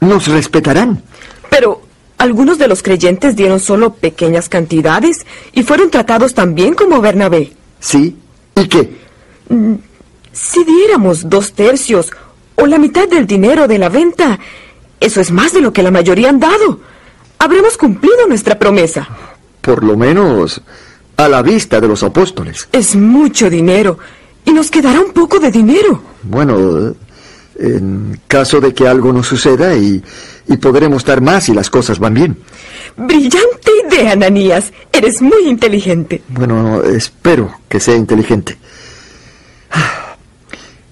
Nos 0.00 0.28
respetarán. 0.28 1.02
Pero 1.50 1.85
algunos 2.18 2.58
de 2.58 2.68
los 2.68 2.82
creyentes 2.82 3.36
dieron 3.36 3.60
solo 3.60 3.94
pequeñas 3.94 4.48
cantidades 4.48 5.26
y 5.52 5.62
fueron 5.62 5.90
tratados 5.90 6.34
también 6.34 6.74
como 6.74 7.00
Bernabé. 7.00 7.52
¿Sí? 7.80 8.16
¿Y 8.54 8.68
qué? 8.68 8.96
Mm, 9.48 9.74
si 10.32 10.64
diéramos 10.64 11.28
dos 11.28 11.52
tercios 11.52 12.10
o 12.56 12.66
la 12.66 12.78
mitad 12.78 13.08
del 13.08 13.26
dinero 13.26 13.68
de 13.68 13.78
la 13.78 13.88
venta, 13.88 14.38
eso 15.00 15.20
es 15.20 15.30
más 15.30 15.52
de 15.52 15.60
lo 15.60 15.72
que 15.72 15.82
la 15.82 15.90
mayoría 15.90 16.30
han 16.30 16.40
dado. 16.40 16.80
Habremos 17.38 17.76
cumplido 17.76 18.26
nuestra 18.26 18.58
promesa. 18.58 19.06
Por 19.60 19.84
lo 19.84 19.96
menos 19.96 20.62
a 21.16 21.28
la 21.28 21.42
vista 21.42 21.80
de 21.80 21.88
los 21.88 22.02
apóstoles. 22.02 22.68
Es 22.72 22.96
mucho 22.96 23.50
dinero 23.50 23.98
y 24.44 24.52
nos 24.52 24.70
quedará 24.70 25.00
un 25.00 25.12
poco 25.12 25.38
de 25.38 25.50
dinero. 25.50 26.00
Bueno, 26.22 26.94
en 27.58 28.20
caso 28.26 28.60
de 28.60 28.74
que 28.74 28.86
algo 28.86 29.12
nos 29.12 29.26
suceda 29.26 29.74
y, 29.74 30.02
y 30.48 30.56
podremos 30.56 31.04
dar 31.04 31.20
más 31.20 31.44
si 31.44 31.54
las 31.54 31.70
cosas 31.70 31.98
van 31.98 32.14
bien. 32.14 32.38
Brillante 32.96 33.70
idea, 33.86 34.12
Ananías. 34.12 34.72
Eres 34.92 35.22
muy 35.22 35.48
inteligente. 35.48 36.22
Bueno, 36.28 36.82
espero 36.82 37.60
que 37.68 37.80
sea 37.80 37.96
inteligente. 37.96 38.56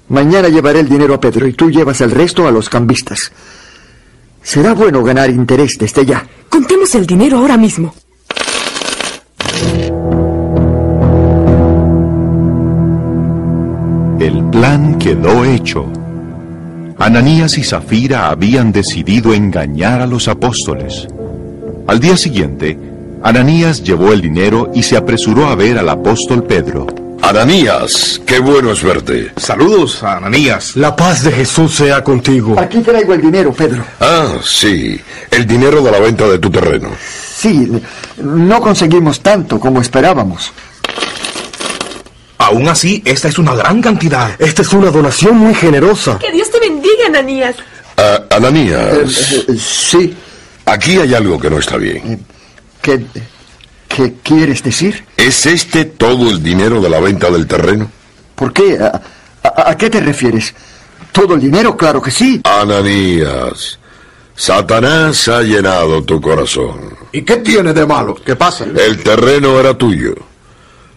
Mañana 0.09 0.49
llevaré 0.49 0.81
el 0.81 0.89
dinero 0.89 1.15
a 1.15 1.21
Pedro 1.21 1.47
y 1.47 1.55
tú 1.55 1.71
llevas 1.71 2.01
el 2.01 2.11
resto 2.11 2.47
a 2.47 2.51
los 2.51 2.69
cambistas. 2.69 3.33
Será 4.43 4.75
bueno 4.75 5.03
ganar 5.03 5.31
interés 5.31 5.79
desde 5.79 6.05
ya. 6.05 6.27
Contemos 6.49 6.95
el 6.95 7.07
dinero 7.07 7.39
ahora 7.39 7.57
mismo. 7.57 7.95
El 14.21 14.45
plan 14.51 14.99
quedó 14.99 15.45
hecho. 15.45 15.91
Ananías 16.99 17.59
y 17.59 17.65
Zafira 17.65 18.29
habían 18.31 18.73
decidido 18.73 19.35
engañar 19.35 20.01
a 20.01 20.07
los 20.07 20.29
apóstoles. 20.29 21.09
Al 21.87 21.99
día 22.01 22.17
siguiente, 22.17 22.79
Ananías 23.23 23.83
llevó 23.83 24.13
el 24.13 24.21
dinero 24.21 24.71
y 24.75 24.83
se 24.83 24.97
apresuró 24.97 25.47
a 25.47 25.55
ver 25.55 25.79
al 25.79 25.89
apóstol 25.89 26.45
Pedro. 26.45 26.87
Ananías, 27.21 28.21
qué 28.27 28.39
bueno 28.39 28.71
es 28.71 28.83
verte. 28.83 29.33
Saludos, 29.37 30.03
Ananías. 30.03 30.77
La 30.77 30.95
paz 30.95 31.25
de 31.25 31.33
Jesús 31.33 31.75
sea 31.75 32.05
contigo. 32.05 32.59
Aquí 32.59 32.81
traigo 32.81 33.15
el 33.15 33.23
dinero, 33.23 33.53
Pedro. 33.53 33.83
Ah, 33.99 34.37
sí, 34.43 35.01
el 35.31 35.47
dinero 35.47 35.83
de 35.83 35.91
la 35.91 36.01
venta 36.01 36.29
de 36.29 36.39
tu 36.39 36.51
terreno. 36.51 36.91
Sí, 37.37 37.71
no 38.19 38.61
conseguimos 38.61 39.21
tanto 39.21 39.59
como 39.59 39.81
esperábamos. 39.81 40.53
Aún 42.55 42.69
así, 42.69 43.03
esta 43.05 43.27
es 43.27 43.37
una 43.39 43.53
gran 43.55 43.83
cantidad. 43.83 44.31
Esta 44.41 44.63
es 44.63 44.73
una 44.73 44.89
donación 44.89 45.37
muy 45.37 45.55
generosa. 45.55 46.21
Que 46.21 46.31
Dios 46.31 46.49
te 46.53 46.61
bendiga, 46.61 47.07
Ananías. 47.09 47.57
Ah, 47.97 48.21
Ananías. 48.31 49.33
Eh, 49.33 49.45
eh, 49.49 49.57
sí. 49.59 50.15
Aquí 50.65 50.97
hay 50.99 51.15
algo 51.15 51.37
que 51.41 51.51
no 51.51 51.59
está 51.59 51.77
bien. 51.77 52.25
¿Qué, 52.81 53.05
¿Qué 53.89 54.15
quieres 54.23 54.63
decir? 54.63 55.05
¿Es 55.17 55.47
este 55.47 55.85
todo 55.87 56.31
el 56.31 56.45
dinero 56.45 56.81
de 56.81 56.89
la 56.91 57.01
venta 57.01 57.29
del 57.29 57.49
terreno? 57.49 57.91
¿Por 58.37 58.53
qué? 58.53 58.79
¿A, 58.81 59.03
a, 59.43 59.71
a 59.71 59.77
qué 59.77 59.91
te 59.91 59.99
refieres? 60.01 60.55
¿Todo 61.11 61.35
el 61.35 61.41
dinero? 61.41 61.77
Claro 61.77 62.01
que 62.01 62.13
sí. 62.13 62.41
Ananías, 62.45 63.81
Satanás 64.37 65.27
ha 65.27 65.43
llenado 65.43 66.05
tu 66.05 66.21
corazón. 66.21 66.97
¿Y 67.11 67.23
qué 67.23 67.39
tiene 67.39 67.73
de 67.73 67.85
malo? 67.85 68.15
¿Qué 68.15 68.37
pasa? 68.37 68.65
El 68.65 69.03
terreno 69.03 69.59
era 69.59 69.77
tuyo. 69.77 70.15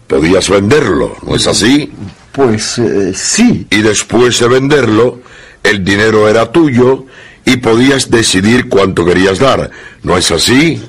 Podías 0.08 0.48
venderlo, 0.48 1.16
¿no 1.22 1.36
es 1.36 1.46
así? 1.46 1.92
Pues 2.32 2.78
eh, 2.78 3.12
sí. 3.14 3.66
Y 3.70 3.82
después 3.82 4.40
de 4.40 4.48
venderlo, 4.48 5.20
el 5.62 5.84
dinero 5.84 6.28
era 6.28 6.50
tuyo 6.50 7.04
y 7.44 7.56
podías 7.58 8.10
decidir 8.10 8.68
cuánto 8.68 9.04
querías 9.04 9.38
dar. 9.38 9.70
¿No 10.02 10.16
es 10.16 10.30
así? 10.30 10.80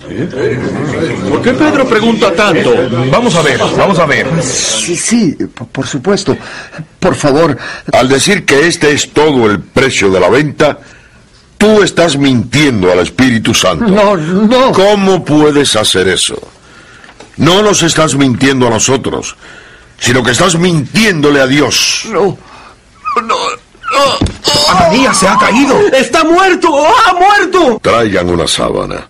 ¿Por 1.30 1.42
qué 1.42 1.54
Pedro 1.54 1.88
pregunta 1.88 2.34
tanto? 2.34 2.74
Vamos 3.12 3.36
a 3.36 3.42
ver, 3.42 3.60
vamos 3.78 4.00
a 4.00 4.06
ver. 4.06 4.28
Sí, 4.42 4.96
sí, 4.96 5.36
por, 5.54 5.68
por 5.68 5.86
supuesto. 5.88 6.38
Por 7.00 7.16
favor. 7.16 7.58
Al 7.92 8.08
decir 8.08 8.46
que 8.46 8.68
este 8.68 8.92
es 8.92 9.12
todo 9.12 9.50
el 9.50 9.60
precio 9.60 10.10
de 10.12 10.20
la 10.20 10.30
venta, 10.30 10.80
tú 11.58 11.84
estás 11.84 12.18
mintiendo 12.18 12.92
al 12.92 13.00
Espíritu 13.00 13.54
Santo. 13.54 13.86
No, 13.86 14.16
no. 14.16 14.72
¿Cómo 14.72 15.26
puedes 15.26 15.76
hacer 15.76 16.08
eso? 16.08 16.40
No 17.40 17.64
nos 17.64 17.82
estás 17.84 18.16
mintiendo 18.16 18.68
a 18.68 18.70
nosotros, 18.70 19.38
sino 19.98 20.22
que 20.22 20.32
estás 20.32 20.60
mintiéndole 20.60 21.40
a 21.40 21.48
Dios. 21.48 22.04
No. 22.12 22.38
No. 23.24 23.36
Ananías 24.68 25.18
se 25.18 25.28
ha 25.28 25.38
caído. 25.38 25.80
Está 25.94 26.26
muerto. 26.26 26.68
¡Ha 26.86 27.14
muerto! 27.14 27.80
Traigan 27.82 28.30
una 28.30 28.46
sábana, 28.46 29.08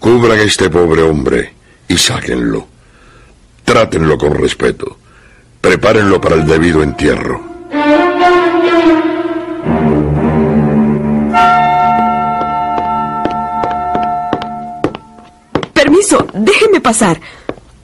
cubran 0.00 0.38
a 0.38 0.42
este 0.42 0.68
pobre 0.68 1.02
hombre 1.02 1.54
y 1.86 1.96
sáquenlo. 1.96 2.66
Trátenlo 3.64 4.18
con 4.18 4.34
respeto. 4.34 4.98
Prepárenlo 5.60 6.20
para 6.20 6.34
el 6.34 6.46
debido 6.46 6.82
entierro. 6.82 7.40
Permiso, 15.72 16.26
déjenme 16.34 16.80
pasar. 16.80 17.20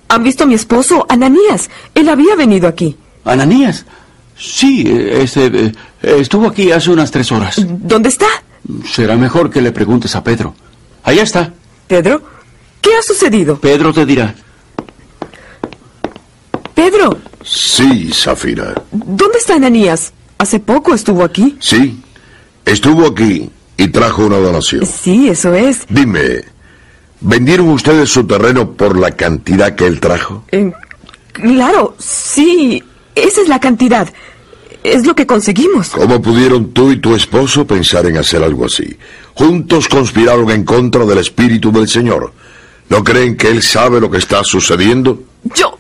¿Han 0.09 0.23
visto 0.23 0.45
a 0.45 0.47
mi 0.47 0.55
esposo, 0.55 1.05
Ananías? 1.09 1.69
Él 1.95 2.09
había 2.09 2.35
venido 2.37 2.69
aquí. 2.69 2.97
¿Ananías? 3.25 3.85
Sí, 4.39 4.85
este, 4.87 5.47
eh, 5.47 5.73
estuvo 6.03 6.49
aquí 6.49 6.71
hace 6.71 6.91
unas 6.91 7.11
tres 7.11 7.33
horas. 7.33 7.57
¿Dónde 7.67 8.09
está? 8.11 8.27
Será 8.91 9.17
mejor 9.17 9.51
que 9.51 9.61
le 9.61 9.73
preguntes 9.73 10.15
a 10.15 10.23
Pedro. 10.23 10.55
Allá 11.03 11.23
está. 11.23 11.53
¿Pedro? 11.87 12.23
¿Qué 12.81 12.91
ha 12.95 13.03
sucedido? 13.03 13.59
Pedro 13.61 13.93
te 13.93 14.05
dirá. 14.07 14.35
Pedro, 16.75 17.19
Sí, 17.43 18.11
Zafira. 18.13 18.75
¿dónde 18.91 19.39
está 19.39 19.55
Ananías? 19.55 20.13
Hace 20.39 20.59
poco 20.59 20.95
estuvo 20.95 21.23
aquí. 21.23 21.57
Sí. 21.61 22.01
Estuvo 22.65 23.07
aquí 23.07 23.49
y 23.77 23.89
trajo 23.89 24.27
una 24.27 24.39
donación. 24.39 24.85
Sí, 24.85 25.29
eso 25.29 25.55
es. 25.55 25.87
Dime, 25.89 26.43
¿vendieron 27.21 27.69
ustedes 27.69 28.11
su 28.11 28.27
terreno 28.27 28.73
por 28.73 28.99
la 28.99 29.13
cantidad 29.13 29.75
que 29.75 29.87
él 29.87 30.01
trajo? 30.01 30.45
Eh, 30.53 30.73
claro, 31.33 31.95
sí. 31.99 32.83
Esa 33.15 33.41
es 33.41 33.49
la 33.49 33.61
cantidad. 33.61 34.09
Es 34.85 35.07
lo 35.07 35.15
que 35.15 35.27
conseguimos. 35.27 35.89
¿Cómo 35.89 36.23
pudieron 36.23 36.73
tú 36.73 36.93
y 36.93 36.99
tu 36.99 37.15
esposo 37.17 37.67
pensar 37.67 38.07
en 38.07 38.19
hacer 38.19 38.43
algo 38.43 38.67
así? 38.67 38.97
Juntos 39.35 39.89
conspiraron 39.89 40.51
en 40.51 40.65
contra 40.65 41.05
del 41.05 41.19
Espíritu 41.19 41.73
del 41.73 41.89
Señor. 41.89 42.33
¿No 42.89 43.03
creen 43.03 43.37
que 43.37 43.49
Él 43.49 43.63
sabe 43.63 44.01
lo 44.01 44.11
que 44.11 44.19
está 44.19 44.45
sucediendo? 44.45 45.23
Yo. 45.55 45.77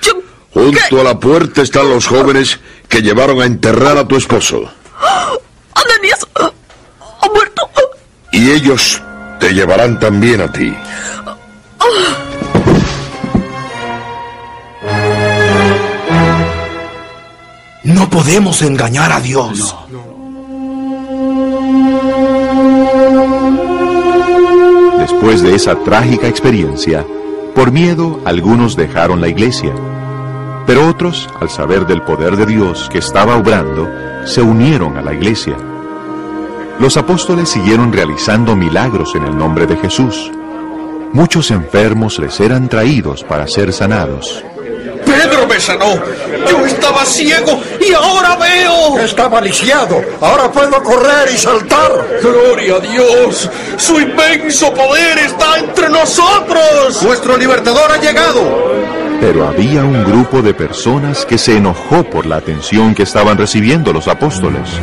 Yo. 0.00 0.12
Junto 0.52 1.00
a 1.00 1.04
la 1.04 1.20
puerta 1.20 1.60
están 1.60 1.90
los 1.90 2.06
jóvenes 2.06 2.58
que 2.88 3.02
llevaron 3.02 3.42
a 3.42 3.46
enterrar 3.46 3.98
a 3.98 4.08
tu 4.08 4.16
esposo. 4.16 4.62
Ananías 5.74 6.26
ha 6.34 7.28
muerto. 7.28 7.68
Y 8.32 8.50
ellos 8.50 9.02
te 9.40 9.52
llevarán 9.54 9.98
también 9.98 10.42
a 10.42 10.52
ti. 10.52 10.72
No 17.82 18.08
podemos 18.10 18.62
engañar 18.62 19.10
a 19.10 19.20
Dios. 19.20 19.74
Después 24.98 25.42
de 25.42 25.54
esa 25.54 25.76
trágica 25.76 26.28
experiencia, 26.28 27.04
por 27.54 27.72
miedo 27.72 28.20
algunos 28.24 28.76
dejaron 28.76 29.20
la 29.20 29.28
iglesia, 29.28 29.72
pero 30.66 30.86
otros, 30.86 31.28
al 31.40 31.50
saber 31.50 31.86
del 31.86 32.02
poder 32.02 32.36
de 32.36 32.46
Dios 32.46 32.88
que 32.92 32.98
estaba 32.98 33.36
obrando, 33.36 33.88
se 34.24 34.42
unieron 34.42 34.96
a 34.98 35.02
la 35.02 35.14
iglesia. 35.14 35.56
Los 36.80 36.96
apóstoles 36.96 37.50
siguieron 37.50 37.92
realizando 37.92 38.56
milagros 38.56 39.14
en 39.14 39.24
el 39.24 39.36
nombre 39.36 39.66
de 39.66 39.76
Jesús. 39.76 40.32
Muchos 41.12 41.50
enfermos 41.50 42.18
les 42.18 42.40
eran 42.40 42.70
traídos 42.70 43.22
para 43.22 43.46
ser 43.46 43.70
sanados. 43.74 44.42
Pedro 45.04 45.46
me 45.46 45.60
sanó. 45.60 46.02
Yo 46.48 46.64
estaba 46.64 47.04
ciego 47.04 47.60
y 47.86 47.92
ahora 47.92 48.34
veo. 48.36 48.98
Estaba 48.98 49.42
lisiado. 49.42 50.00
Ahora 50.22 50.50
puedo 50.50 50.82
correr 50.82 51.28
y 51.34 51.36
saltar. 51.36 51.92
Gloria 52.22 52.76
a 52.76 52.80
Dios. 52.80 53.50
Su 53.76 54.00
inmenso 54.00 54.72
poder 54.72 55.18
está 55.18 55.58
entre 55.58 55.90
nosotros. 55.90 57.02
Nuestro 57.02 57.36
libertador 57.36 57.92
ha 57.92 57.98
llegado. 57.98 58.40
Pero 59.20 59.46
había 59.46 59.84
un 59.84 60.02
grupo 60.04 60.40
de 60.40 60.54
personas 60.54 61.26
que 61.26 61.36
se 61.36 61.58
enojó 61.58 62.04
por 62.04 62.24
la 62.24 62.36
atención 62.36 62.94
que 62.94 63.02
estaban 63.02 63.36
recibiendo 63.36 63.92
los 63.92 64.08
apóstoles. 64.08 64.80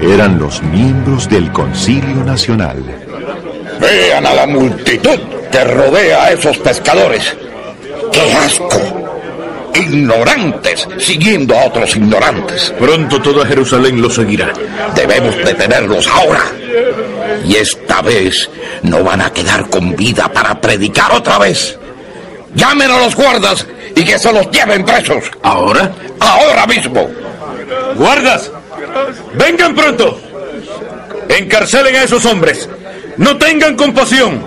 Eran 0.00 0.38
los 0.38 0.62
miembros 0.62 1.28
del 1.28 1.50
Concilio 1.52 2.24
Nacional. 2.24 2.82
Vean 3.80 4.26
a 4.26 4.34
la 4.34 4.46
multitud 4.46 5.18
que 5.50 5.64
rodea 5.64 6.24
a 6.24 6.32
esos 6.32 6.56
pescadores. 6.58 7.36
¡Qué 8.12 8.32
asco! 8.32 8.80
Ignorantes 9.74 10.88
siguiendo 10.98 11.56
a 11.56 11.66
otros 11.66 11.96
ignorantes. 11.96 12.72
Pronto 12.78 13.20
toda 13.20 13.46
Jerusalén 13.46 14.00
los 14.00 14.14
seguirá. 14.14 14.52
Debemos 14.94 15.36
detenerlos 15.36 16.06
ahora. 16.06 16.44
Y 17.44 17.56
esta 17.56 18.00
vez 18.02 18.48
no 18.82 19.02
van 19.02 19.20
a 19.20 19.32
quedar 19.32 19.68
con 19.68 19.96
vida 19.96 20.28
para 20.32 20.60
predicar 20.60 21.12
otra 21.12 21.38
vez. 21.38 21.78
Llamen 22.54 22.90
a 22.90 22.98
los 22.98 23.14
guardas 23.14 23.66
y 23.94 24.04
que 24.04 24.18
se 24.18 24.32
los 24.32 24.50
lleven 24.50 24.84
presos. 24.84 25.24
¿Ahora? 25.42 25.90
Ahora 26.20 26.66
mismo. 26.66 27.08
Guardas, 27.96 28.50
vengan 29.34 29.74
pronto. 29.74 30.20
Encarcelen 31.28 31.96
a 31.96 32.02
esos 32.04 32.24
hombres. 32.24 32.68
No 33.16 33.36
tengan 33.36 33.76
compasión. 33.76 34.42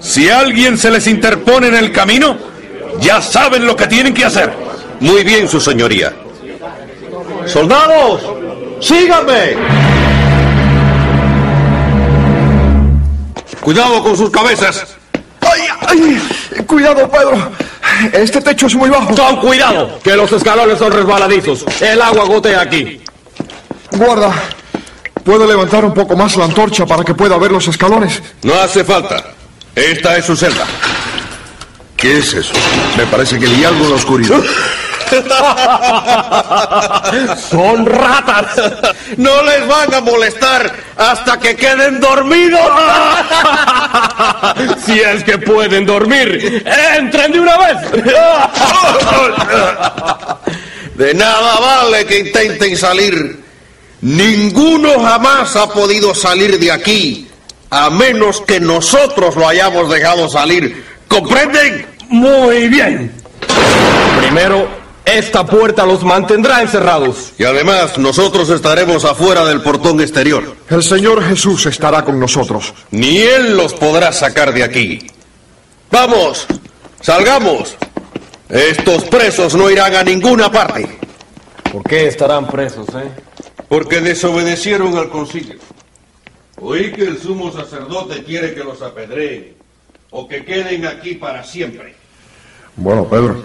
Si 0.00 0.28
alguien 0.28 0.78
se 0.78 0.90
les 0.90 1.06
interpone 1.06 1.68
en 1.68 1.74
el 1.74 1.92
camino, 1.92 2.36
ya 3.00 3.20
saben 3.20 3.66
lo 3.66 3.74
que 3.74 3.86
tienen 3.86 4.14
que 4.14 4.24
hacer. 4.24 4.52
Muy 5.00 5.24
bien, 5.24 5.48
su 5.48 5.60
señoría. 5.60 6.12
Soldados, 7.46 8.22
síganme. 8.80 9.56
Cuidado 13.60 14.02
con 14.02 14.16
sus 14.16 14.30
cabezas. 14.30 14.96
¡Ay, 15.40 15.60
ay! 15.88 16.64
Cuidado, 16.66 17.10
Pedro. 17.10 17.50
Este 18.12 18.40
techo 18.40 18.66
es 18.66 18.74
muy 18.74 18.88
bajo. 18.88 19.14
Con 19.14 19.36
cuidado, 19.36 19.98
que 20.02 20.14
los 20.16 20.30
escalones 20.32 20.78
son 20.78 20.92
resbaladizos. 20.92 21.64
El 21.80 22.00
agua 22.00 22.24
gotea 22.24 22.60
aquí. 22.60 23.00
Guarda, 23.92 24.32
¿puede 25.24 25.46
levantar 25.46 25.84
un 25.84 25.94
poco 25.94 26.16
más 26.16 26.36
la 26.36 26.44
antorcha 26.44 26.86
para 26.86 27.04
que 27.04 27.14
pueda 27.14 27.36
ver 27.38 27.52
los 27.52 27.66
escalones? 27.68 28.22
No 28.42 28.54
hace 28.54 28.84
falta. 28.84 29.22
Esta 29.74 30.16
es 30.16 30.24
su 30.24 30.36
celda. 30.36 30.64
¿Qué 31.96 32.18
es 32.18 32.32
eso? 32.34 32.52
Me 32.96 33.06
parece 33.06 33.38
que 33.38 33.46
vi 33.46 33.64
algo 33.64 33.84
en 33.84 33.90
la 33.90 33.96
oscuridad. 33.96 34.40
Son 37.50 37.86
ratas. 37.86 38.46
No 39.16 39.42
les 39.42 39.66
van 39.66 39.94
a 39.94 40.00
molestar 40.00 40.70
hasta 40.96 41.38
que 41.38 41.56
queden 41.56 42.00
dormidos. 42.00 42.60
Si 44.84 44.98
es 44.98 45.22
que 45.24 45.38
pueden 45.38 45.86
dormir, 45.86 46.64
entren 46.96 47.32
de 47.32 47.40
una 47.40 47.56
vez. 47.58 47.76
De 50.94 51.14
nada 51.14 51.58
vale 51.60 52.04
que 52.06 52.18
intenten 52.20 52.76
salir. 52.76 53.47
Ninguno 54.00 55.00
jamás 55.00 55.56
ha 55.56 55.68
podido 55.68 56.14
salir 56.14 56.58
de 56.58 56.70
aquí 56.70 57.28
a 57.70 57.90
menos 57.90 58.40
que 58.40 58.60
nosotros 58.60 59.36
lo 59.36 59.46
hayamos 59.46 59.90
dejado 59.90 60.28
salir. 60.28 60.84
¿Comprenden? 61.06 61.86
Muy 62.08 62.68
bien. 62.68 63.12
Primero, 64.20 64.68
esta 65.04 65.44
puerta 65.44 65.84
los 65.84 66.02
mantendrá 66.02 66.62
encerrados. 66.62 67.32
Y 67.38 67.44
además, 67.44 67.98
nosotros 67.98 68.48
estaremos 68.50 69.04
afuera 69.04 69.44
del 69.44 69.62
portón 69.62 70.00
exterior. 70.00 70.56
El 70.68 70.82
Señor 70.82 71.22
Jesús 71.24 71.66
estará 71.66 72.04
con 72.04 72.18
nosotros. 72.18 72.72
Ni 72.90 73.18
Él 73.18 73.56
los 73.56 73.74
podrá 73.74 74.12
sacar 74.12 74.52
de 74.52 74.64
aquí. 74.64 75.06
Vamos, 75.90 76.46
salgamos. 77.00 77.76
Estos 78.48 79.04
presos 79.04 79.54
no 79.54 79.70
irán 79.70 79.94
a 79.94 80.02
ninguna 80.02 80.50
parte. 80.50 80.98
¿Por 81.70 81.82
qué 81.82 82.08
estarán 82.08 82.46
presos, 82.46 82.86
eh? 82.94 83.27
Porque 83.68 84.00
desobedecieron 84.00 84.96
al 84.96 85.08
concilio. 85.10 85.58
Oí 86.60 86.92
que 86.92 87.02
el 87.02 87.18
sumo 87.18 87.52
sacerdote 87.52 88.24
quiere 88.24 88.54
que 88.54 88.64
los 88.64 88.82
apedreen 88.82 89.54
o 90.10 90.26
que 90.26 90.44
queden 90.44 90.86
aquí 90.86 91.14
para 91.14 91.44
siempre. 91.44 91.94
Bueno, 92.76 93.04
Pedro, 93.08 93.44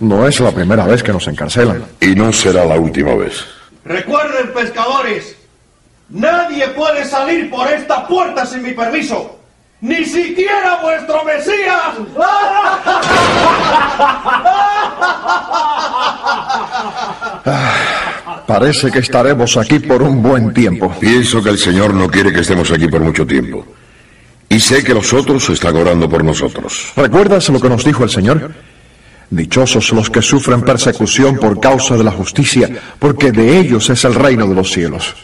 no 0.00 0.26
es 0.26 0.40
la 0.40 0.50
primera 0.50 0.86
vez 0.86 1.02
que 1.02 1.12
nos 1.12 1.26
encarcelan. 1.28 1.84
Y 2.00 2.14
no 2.14 2.32
será 2.32 2.64
la 2.64 2.78
última 2.78 3.14
vez. 3.14 3.44
Recuerden, 3.84 4.52
pescadores, 4.52 5.36
nadie 6.08 6.68
puede 6.68 7.04
salir 7.04 7.50
por 7.50 7.68
esta 7.68 8.06
puerta 8.08 8.46
sin 8.46 8.62
mi 8.62 8.72
permiso. 8.72 9.38
Ni 9.80 10.04
siquiera 10.04 10.80
vuestro 10.82 11.24
Mesías. 11.24 11.98
Parece 18.54 18.88
que 18.88 19.00
estaremos 19.00 19.56
aquí 19.56 19.80
por 19.80 20.00
un 20.00 20.22
buen 20.22 20.54
tiempo. 20.54 20.94
Pienso 21.00 21.42
que 21.42 21.50
el 21.50 21.58
Señor 21.58 21.92
no 21.92 22.08
quiere 22.08 22.32
que 22.32 22.38
estemos 22.38 22.70
aquí 22.70 22.86
por 22.86 23.00
mucho 23.00 23.26
tiempo. 23.26 23.66
Y 24.48 24.60
sé 24.60 24.84
que 24.84 24.94
los 24.94 25.12
otros 25.12 25.50
están 25.50 25.74
orando 25.74 26.08
por 26.08 26.22
nosotros. 26.22 26.92
¿Recuerdas 26.94 27.48
lo 27.48 27.58
que 27.58 27.68
nos 27.68 27.84
dijo 27.84 28.04
el 28.04 28.10
Señor? 28.10 28.54
Dichosos 29.28 29.90
los 29.90 30.08
que 30.08 30.22
sufren 30.22 30.62
persecución 30.62 31.34
por 31.34 31.58
causa 31.58 31.96
de 31.96 32.04
la 32.04 32.12
justicia, 32.12 32.70
porque 33.00 33.32
de 33.32 33.58
ellos 33.58 33.90
es 33.90 34.04
el 34.04 34.14
reino 34.14 34.46
de 34.46 34.54
los 34.54 34.70
cielos. 34.70 35.16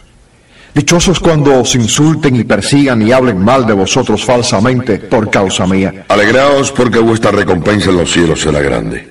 Dichosos 0.74 1.20
cuando 1.20 1.60
os 1.60 1.76
insulten 1.76 2.34
y 2.34 2.42
persigan 2.42 3.00
y 3.00 3.12
hablen 3.12 3.38
mal 3.38 3.64
de 3.64 3.74
vosotros 3.74 4.24
falsamente 4.24 4.98
por 4.98 5.30
causa 5.30 5.68
mía. 5.68 6.04
Alegraos 6.08 6.72
porque 6.72 6.98
vuestra 6.98 7.30
recompensa 7.30 7.90
en 7.90 7.98
los 7.98 8.10
cielos 8.10 8.40
será 8.40 8.60
grande. 8.60 9.08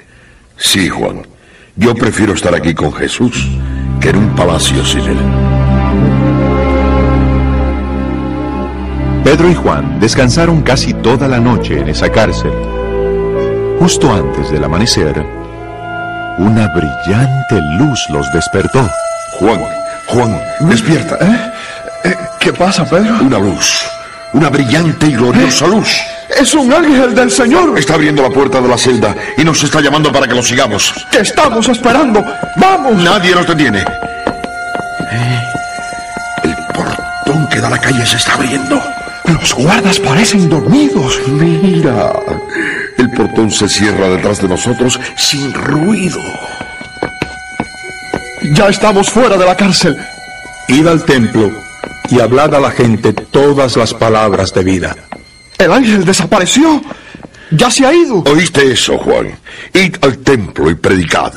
Sí, 0.58 0.90
Juan, 0.90 1.22
yo 1.78 1.96
prefiero 1.96 2.34
estar 2.34 2.54
aquí 2.54 2.74
con 2.74 2.92
Jesús 2.92 3.48
que 4.00 4.10
en 4.10 4.18
un 4.18 4.36
palacio 4.36 4.86
sin 4.86 5.02
él. 5.02 5.18
Pedro 9.24 9.50
y 9.50 9.56
Juan 9.56 10.00
descansaron 10.00 10.62
casi 10.62 10.94
toda 10.94 11.28
la 11.28 11.40
noche 11.40 11.80
en 11.80 11.90
esa 11.90 12.10
cárcel. 12.10 12.52
Justo 13.80 14.12
antes 14.14 14.50
del 14.52 14.64
amanecer, 14.64 15.26
una 16.38 16.68
brillante 16.68 17.62
luz 17.78 18.00
los 18.10 18.32
despertó. 18.34 18.90
Juan, 19.40 19.60
Juan, 20.08 20.42
despierta. 20.62 21.18
¿Eh? 21.22 22.16
¿Qué 22.40 22.54
pasa, 22.54 22.86
Pedro? 22.86 23.20
Una 23.22 23.40
luz, 23.40 23.86
una 24.34 24.50
brillante 24.50 25.08
y 25.08 25.14
gloriosa 25.14 25.68
luz. 25.68 25.90
Es 26.38 26.54
un 26.54 26.72
ángel 26.72 27.16
del 27.16 27.32
Señor. 27.32 27.78
Está 27.78 27.96
abriendo 27.96 28.22
la 28.22 28.30
puerta 28.30 28.62
de 28.62 28.68
la 28.68 28.78
celda 28.78 29.16
y 29.38 29.44
nos 29.44 29.64
está 29.64 29.82
llamando 29.82 30.12
para 30.12 30.28
que 30.28 30.36
lo 30.36 30.44
sigamos. 30.44 30.94
¿Qué 31.12 31.20
estamos 31.20 31.68
esperando? 31.68 32.24
¡Vamos! 32.58 33.04
Nadie 33.04 33.34
nos 33.34 33.48
detiene. 33.48 33.84
El 36.44 36.56
portón 36.74 37.48
que 37.50 37.60
da 37.60 37.68
a 37.68 37.72
la 37.72 37.80
calle 37.80 38.06
se 38.06 38.18
está 38.18 38.36
abriendo. 38.36 38.82
Los 39.26 39.54
guardas 39.54 40.00
parecen 40.00 40.50
dormidos. 40.50 41.20
Mira, 41.28 42.14
el 42.98 43.10
portón 43.12 43.52
se 43.52 43.68
cierra 43.68 44.10
detrás 44.10 44.42
de 44.42 44.48
nosotros 44.48 45.00
sin 45.18 45.54
ruido. 45.54 46.22
Ya 48.54 48.70
estamos 48.70 49.10
fuera 49.10 49.38
de 49.38 49.46
la 49.46 49.56
cárcel. 49.56 49.98
Id 50.68 50.88
al 50.88 51.04
templo 51.04 51.52
y 52.10 52.20
hablad 52.20 52.54
a 52.56 52.60
la 52.60 52.72
gente 52.72 53.14
todas 53.14 53.76
las 53.76 53.94
palabras 53.94 54.54
de 54.54 54.64
vida. 54.64 54.96
El 55.60 55.74
ángel 55.74 56.06
desapareció. 56.06 56.82
Ya 57.52 57.70
se 57.70 57.86
ha 57.86 57.94
ido. 57.94 58.24
¿Oíste 58.26 58.72
eso, 58.72 58.98
Juan? 58.98 59.38
Id 59.74 59.96
al 60.02 60.20
templo 60.20 60.72
y 60.72 60.76
predicad. 60.76 61.34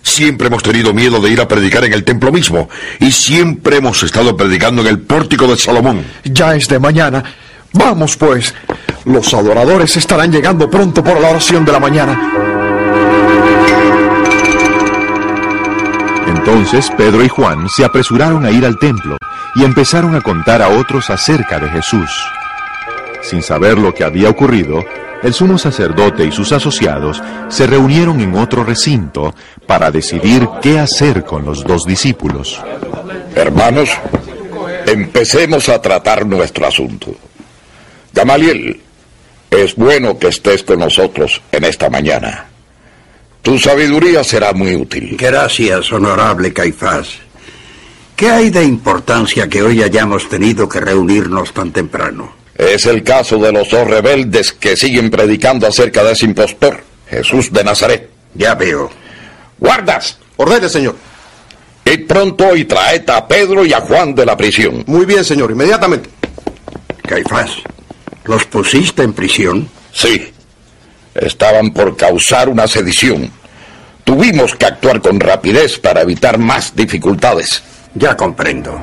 Siempre 0.00 0.46
hemos 0.46 0.62
tenido 0.62 0.94
miedo 0.94 1.20
de 1.20 1.30
ir 1.30 1.40
a 1.40 1.48
predicar 1.48 1.84
en 1.84 1.92
el 1.92 2.04
templo 2.04 2.30
mismo 2.30 2.68
y 3.00 3.10
siempre 3.10 3.78
hemos 3.78 4.02
estado 4.02 4.36
predicando 4.36 4.80
en 4.82 4.88
el 4.88 5.00
pórtico 5.00 5.48
de 5.48 5.56
Salomón. 5.56 6.04
Ya 6.24 6.54
es 6.54 6.68
de 6.68 6.78
mañana. 6.78 7.24
Vamos 7.72 8.16
pues. 8.16 8.54
Los 9.04 9.34
adoradores 9.34 9.96
estarán 9.96 10.30
llegando 10.30 10.70
pronto 10.70 11.02
por 11.02 11.20
la 11.20 11.30
oración 11.30 11.64
de 11.64 11.72
la 11.72 11.80
mañana. 11.80 12.32
Entonces 16.28 16.90
Pedro 16.96 17.24
y 17.24 17.28
Juan 17.28 17.68
se 17.68 17.84
apresuraron 17.84 18.46
a 18.46 18.50
ir 18.50 18.64
al 18.64 18.78
templo 18.78 19.16
y 19.56 19.64
empezaron 19.64 20.14
a 20.14 20.20
contar 20.20 20.62
a 20.62 20.68
otros 20.68 21.10
acerca 21.10 21.58
de 21.58 21.68
Jesús. 21.70 22.08
Sin 23.22 23.42
saber 23.42 23.78
lo 23.78 23.94
que 23.94 24.04
había 24.04 24.30
ocurrido, 24.30 24.84
el 25.22 25.34
sumo 25.34 25.58
sacerdote 25.58 26.24
y 26.24 26.32
sus 26.32 26.52
asociados 26.52 27.22
se 27.48 27.66
reunieron 27.66 28.20
en 28.20 28.36
otro 28.36 28.64
recinto 28.64 29.34
para 29.66 29.90
decidir 29.90 30.48
qué 30.62 30.78
hacer 30.78 31.24
con 31.24 31.44
los 31.44 31.64
dos 31.64 31.84
discípulos. 31.84 32.62
Hermanos, 33.34 33.90
empecemos 34.86 35.68
a 35.68 35.82
tratar 35.82 36.24
nuestro 36.24 36.66
asunto. 36.66 37.14
Gamaliel, 38.12 38.80
es 39.50 39.74
bueno 39.74 40.18
que 40.18 40.28
estés 40.28 40.62
con 40.62 40.78
nosotros 40.78 41.40
en 41.52 41.64
esta 41.64 41.90
mañana. 41.90 42.46
Tu 43.42 43.58
sabiduría 43.58 44.22
será 44.22 44.52
muy 44.52 44.76
útil. 44.76 45.16
Gracias, 45.18 45.92
honorable 45.92 46.52
Caifás. 46.52 47.18
¿Qué 48.14 48.28
hay 48.30 48.50
de 48.50 48.64
importancia 48.64 49.48
que 49.48 49.62
hoy 49.62 49.82
hayamos 49.82 50.28
tenido 50.28 50.68
que 50.68 50.80
reunirnos 50.80 51.52
tan 51.52 51.72
temprano? 51.72 52.32
Es 52.58 52.86
el 52.86 53.04
caso 53.04 53.38
de 53.38 53.52
los 53.52 53.70
dos 53.70 53.86
rebeldes 53.86 54.52
que 54.52 54.76
siguen 54.76 55.10
predicando 55.10 55.68
acerca 55.68 56.02
de 56.02 56.12
ese 56.12 56.26
impostor, 56.26 56.82
Jesús 57.08 57.52
de 57.52 57.62
Nazaret. 57.62 58.10
Ya 58.34 58.56
veo. 58.56 58.90
Guardas. 59.58 60.18
Ordene, 60.36 60.68
señor. 60.68 60.96
Id 61.84 62.06
pronto 62.06 62.56
y 62.56 62.64
traed 62.64 63.08
a 63.10 63.26
Pedro 63.28 63.64
y 63.64 63.72
a 63.72 63.80
Juan 63.80 64.14
de 64.14 64.26
la 64.26 64.36
prisión. 64.36 64.82
Muy 64.86 65.06
bien, 65.06 65.24
señor, 65.24 65.52
inmediatamente. 65.52 66.10
Caifás, 67.02 67.52
¿los 68.24 68.44
pusiste 68.44 69.04
en 69.04 69.12
prisión? 69.12 69.68
Sí. 69.92 70.32
Estaban 71.14 71.72
por 71.72 71.96
causar 71.96 72.48
una 72.48 72.66
sedición. 72.66 73.30
Tuvimos 74.04 74.54
que 74.56 74.66
actuar 74.66 75.00
con 75.00 75.20
rapidez 75.20 75.78
para 75.78 76.02
evitar 76.02 76.38
más 76.38 76.74
dificultades. 76.74 77.62
Ya 77.94 78.16
comprendo. 78.16 78.78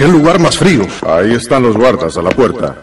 ¿Qué 0.00 0.08
lugar 0.08 0.38
más 0.38 0.56
frío? 0.56 0.86
Ahí 1.06 1.34
están 1.34 1.62
los 1.62 1.76
guardas 1.76 2.16
a 2.16 2.22
la 2.22 2.30
puerta. 2.30 2.74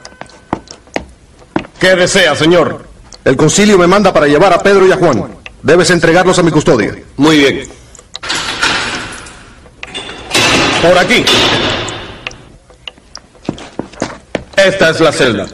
¿Qué 1.80 1.96
desea, 1.96 2.36
señor? 2.36 2.86
El 3.26 3.36
concilio 3.36 3.76
me 3.76 3.88
manda 3.88 4.14
para 4.14 4.28
llevar 4.28 4.54
a 4.54 4.60
Pedro 4.60 4.86
y 4.86 4.92
a 4.92 4.98
Juan. 4.98 5.26
Debes 5.64 5.90
entregarlos 5.90 6.38
a 6.38 6.44
mi 6.44 6.52
custodia. 6.52 6.96
Muy 7.16 7.40
bien. 7.40 7.68
Por 10.80 10.96
aquí. 10.96 11.26
Esta 14.56 14.92
es 14.92 15.00
la 15.00 15.12
celda. 15.12 15.48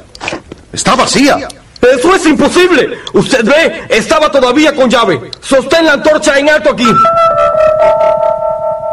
Está 0.73 0.95
vacía. 0.95 1.47
Eso 1.81 2.13
es 2.13 2.25
imposible. 2.25 2.99
Usted 3.13 3.45
ve, 3.45 3.83
estaba 3.87 4.29
todavía 4.29 4.75
con 4.75 4.89
llave. 4.89 5.31
Sostén 5.39 5.85
la 5.85 5.93
antorcha 5.93 6.37
en 6.37 6.49
alto 6.49 6.71
aquí. 6.71 6.87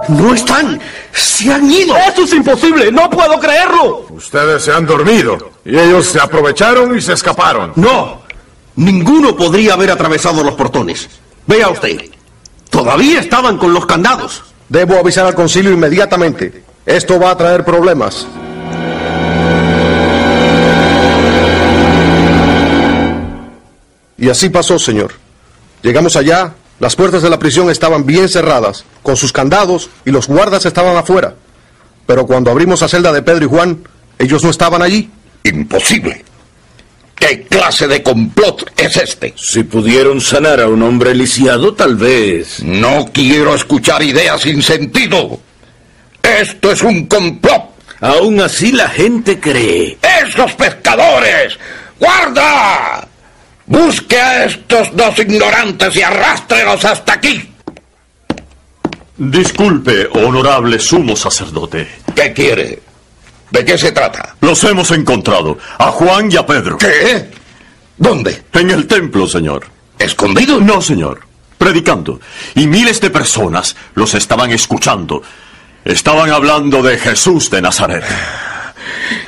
No 0.08 0.34
están. 0.34 0.80
Se 1.12 1.52
han 1.52 1.70
ido. 1.70 1.96
Eso 1.96 2.24
es 2.24 2.32
imposible. 2.32 2.90
No 2.90 3.08
puedo 3.10 3.38
creerlo. 3.38 4.06
Ustedes 4.10 4.62
se 4.62 4.72
han 4.72 4.86
dormido 4.86 5.52
y 5.64 5.78
ellos 5.78 6.06
se 6.06 6.20
aprovecharon 6.20 6.96
y 6.96 7.00
se 7.00 7.12
escaparon. 7.12 7.72
No. 7.76 8.22
Ninguno 8.76 9.36
podría 9.36 9.74
haber 9.74 9.90
atravesado 9.90 10.42
los 10.42 10.54
portones. 10.54 11.08
Vea 11.46 11.68
usted. 11.68 12.00
Todavía 12.70 13.20
estaban 13.20 13.58
con 13.58 13.74
los 13.74 13.86
candados. 13.86 14.42
Debo 14.68 14.96
avisar 14.96 15.26
al 15.26 15.34
concilio 15.34 15.72
inmediatamente. 15.72 16.62
Esto 16.86 17.18
va 17.18 17.30
a 17.30 17.36
traer 17.36 17.64
problemas. 17.64 18.26
Y 24.16 24.28
así 24.28 24.50
pasó, 24.50 24.78
señor. 24.78 25.12
Llegamos 25.82 26.14
allá, 26.14 26.54
las 26.80 26.96
puertas 26.96 27.22
de 27.22 27.30
la 27.30 27.38
prisión 27.38 27.70
estaban 27.70 28.06
bien 28.06 28.28
cerradas, 28.28 28.84
con 29.02 29.16
sus 29.16 29.32
candados, 29.32 29.90
y 30.06 30.10
los 30.10 30.26
guardas 30.26 30.64
estaban 30.64 30.96
afuera. 30.96 31.34
Pero 32.06 32.26
cuando 32.26 32.50
abrimos 32.50 32.80
la 32.80 32.88
celda 32.88 33.12
de 33.12 33.22
Pedro 33.22 33.44
y 33.44 33.48
Juan, 33.48 33.86
ellos 34.18 34.42
no 34.42 34.50
estaban 34.50 34.82
allí. 34.82 35.10
Imposible. 35.44 36.24
¿Qué 37.14 37.42
clase 37.42 37.86
de 37.86 38.02
complot 38.02 38.72
es 38.78 38.96
este? 38.96 39.34
Si 39.36 39.62
pudieron 39.62 40.22
sanar 40.22 40.58
a 40.58 40.68
un 40.68 40.82
hombre 40.82 41.14
lisiado, 41.14 41.74
tal 41.74 41.96
vez. 41.96 42.62
No 42.62 43.10
quiero 43.12 43.54
escuchar 43.54 44.02
ideas 44.02 44.40
sin 44.40 44.62
sentido. 44.62 45.38
Esto 46.22 46.72
es 46.72 46.82
un 46.82 47.06
complot. 47.06 47.74
Aún 48.00 48.40
así 48.40 48.72
la 48.72 48.88
gente 48.88 49.38
cree. 49.38 49.98
¡Esos 50.26 50.54
pescadores! 50.54 51.58
¡Guarda! 51.98 53.06
Busque 53.70 54.20
a 54.20 54.46
estos 54.46 54.88
dos 54.96 55.16
ignorantes 55.20 55.94
y 55.94 56.02
arrástrelos 56.02 56.84
hasta 56.84 57.12
aquí. 57.12 57.54
Disculpe, 59.16 60.08
honorable 60.12 60.80
sumo 60.80 61.14
sacerdote. 61.14 61.88
¿Qué 62.12 62.32
quiere? 62.32 62.82
¿De 63.48 63.64
qué 63.64 63.78
se 63.78 63.92
trata? 63.92 64.34
Los 64.40 64.64
hemos 64.64 64.90
encontrado, 64.90 65.56
a 65.78 65.86
Juan 65.92 66.32
y 66.32 66.36
a 66.36 66.44
Pedro. 66.44 66.78
¿Qué? 66.78 67.30
¿Dónde? 67.96 68.42
En 68.54 68.70
el 68.70 68.88
templo, 68.88 69.28
señor. 69.28 69.66
¿Escondidos? 70.00 70.60
No, 70.62 70.82
señor. 70.82 71.20
Predicando. 71.56 72.18
Y 72.56 72.66
miles 72.66 73.00
de 73.00 73.10
personas 73.10 73.76
los 73.94 74.14
estaban 74.14 74.50
escuchando. 74.50 75.22
Estaban 75.84 76.30
hablando 76.30 76.82
de 76.82 76.98
Jesús 76.98 77.50
de 77.50 77.62
Nazaret. 77.62 78.04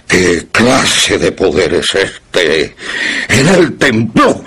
¿Qué 0.07 0.47
clase 0.53 1.19
de 1.19 1.33
poder 1.33 1.75
es 1.75 1.95
este? 1.95 2.77
En 3.29 3.49
el 3.49 3.77
templo. 3.79 4.45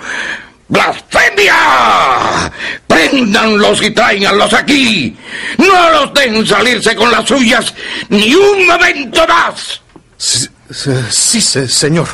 ¡Blasfemia! 0.68 2.52
¡Préndanlos 2.86 3.82
y 3.82 3.90
tráiganlos 3.90 4.52
aquí! 4.52 5.16
¡No 5.58 5.90
los 5.90 6.14
den 6.14 6.44
salirse 6.44 6.96
con 6.96 7.10
las 7.10 7.26
suyas 7.28 7.72
ni 8.08 8.34
un 8.34 8.66
momento 8.66 9.26
más! 9.28 9.80
Sí, 10.16 10.48
sí, 10.70 11.40
sí, 11.40 11.68
señor. 11.68 12.08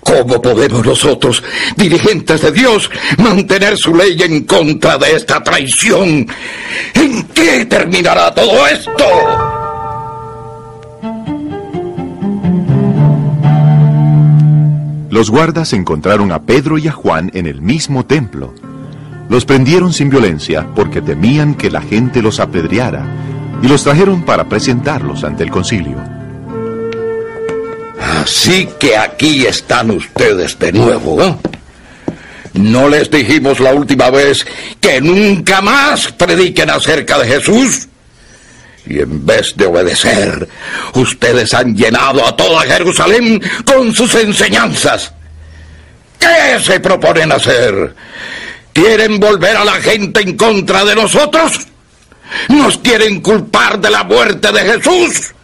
¿Cómo 0.00 0.40
podemos 0.40 0.86
nosotros, 0.86 1.42
dirigentes 1.76 2.42
de 2.42 2.52
Dios, 2.52 2.88
mantener 3.18 3.76
su 3.76 3.94
ley 3.94 4.16
en 4.22 4.44
contra 4.44 4.98
de 4.98 5.16
esta 5.16 5.42
traición? 5.42 6.28
¿En 6.94 7.24
qué 7.28 7.64
terminará 7.64 8.32
todo 8.32 8.66
esto? 8.68 9.63
Los 15.14 15.30
guardas 15.30 15.72
encontraron 15.74 16.32
a 16.32 16.42
Pedro 16.42 16.76
y 16.76 16.88
a 16.88 16.90
Juan 16.90 17.30
en 17.34 17.46
el 17.46 17.62
mismo 17.62 18.04
templo. 18.04 18.52
Los 19.28 19.44
prendieron 19.44 19.92
sin 19.92 20.10
violencia 20.10 20.66
porque 20.74 21.00
temían 21.00 21.54
que 21.54 21.70
la 21.70 21.82
gente 21.82 22.20
los 22.20 22.40
apedreara 22.40 23.06
y 23.62 23.68
los 23.68 23.84
trajeron 23.84 24.24
para 24.24 24.48
presentarlos 24.48 25.22
ante 25.22 25.44
el 25.44 25.52
concilio. 25.52 25.98
Así 28.00 28.68
que 28.80 28.96
aquí 28.96 29.46
están 29.46 29.92
ustedes 29.92 30.58
de 30.58 30.72
nuevo, 30.72 31.22
¿eh? 31.22 31.36
¿No 32.54 32.88
les 32.88 33.08
dijimos 33.08 33.60
la 33.60 33.72
última 33.72 34.10
vez 34.10 34.44
que 34.80 35.00
nunca 35.00 35.60
más 35.60 36.10
prediquen 36.10 36.70
acerca 36.70 37.20
de 37.20 37.28
Jesús? 37.28 37.86
Y 38.86 39.00
en 39.00 39.24
vez 39.24 39.54
de 39.56 39.66
obedecer, 39.66 40.48
ustedes 40.94 41.54
han 41.54 41.74
llenado 41.74 42.26
a 42.26 42.36
toda 42.36 42.62
Jerusalén 42.62 43.40
con 43.64 43.94
sus 43.94 44.14
enseñanzas. 44.14 45.12
¿Qué 46.18 46.60
se 46.60 46.80
proponen 46.80 47.32
hacer? 47.32 47.94
¿Quieren 48.72 49.18
volver 49.18 49.56
a 49.56 49.64
la 49.64 49.74
gente 49.74 50.20
en 50.20 50.36
contra 50.36 50.84
de 50.84 50.94
nosotros? 50.94 51.60
¿Nos 52.48 52.78
quieren 52.78 53.20
culpar 53.20 53.78
de 53.78 53.90
la 53.90 54.04
muerte 54.04 54.52
de 54.52 54.60
Jesús? 54.60 55.34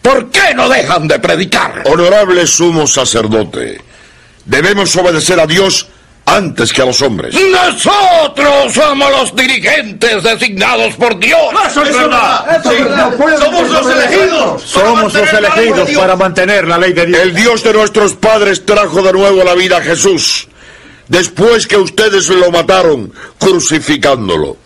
¿Por 0.00 0.30
qué 0.30 0.54
no 0.54 0.68
dejan 0.68 1.08
de 1.08 1.18
predicar? 1.18 1.82
Honorable 1.86 2.46
sumo 2.46 2.86
sacerdote, 2.86 3.80
debemos 4.44 4.94
obedecer 4.96 5.38
a 5.40 5.46
Dios 5.46 5.88
antes 6.36 6.72
que 6.72 6.82
a 6.82 6.86
los 6.86 7.00
hombres. 7.02 7.34
Nosotros 7.34 8.72
somos 8.72 9.10
los 9.10 9.36
dirigentes 9.36 10.22
designados 10.22 10.94
por 10.94 11.18
Dios. 11.18 11.38
Eso 11.66 11.82
es 11.82 11.96
verdad. 11.96 12.62
Somos 12.62 13.70
los 13.70 13.86
elegidos. 13.86 14.62
Somos 14.62 15.14
los 15.14 15.32
elegidos 15.32 15.90
para 15.92 16.16
mantener 16.16 16.66
la 16.66 16.78
ley 16.78 16.92
de 16.92 17.06
Dios. 17.06 17.20
El 17.20 17.34
Dios 17.34 17.62
de 17.62 17.72
nuestros 17.72 18.14
padres 18.14 18.64
trajo 18.64 19.02
de 19.02 19.12
nuevo 19.12 19.42
la 19.44 19.54
vida 19.54 19.78
a 19.78 19.82
Jesús, 19.82 20.48
después 21.08 21.66
que 21.66 21.76
ustedes 21.76 22.28
lo 22.28 22.50
mataron 22.50 23.12
crucificándolo. 23.38 24.56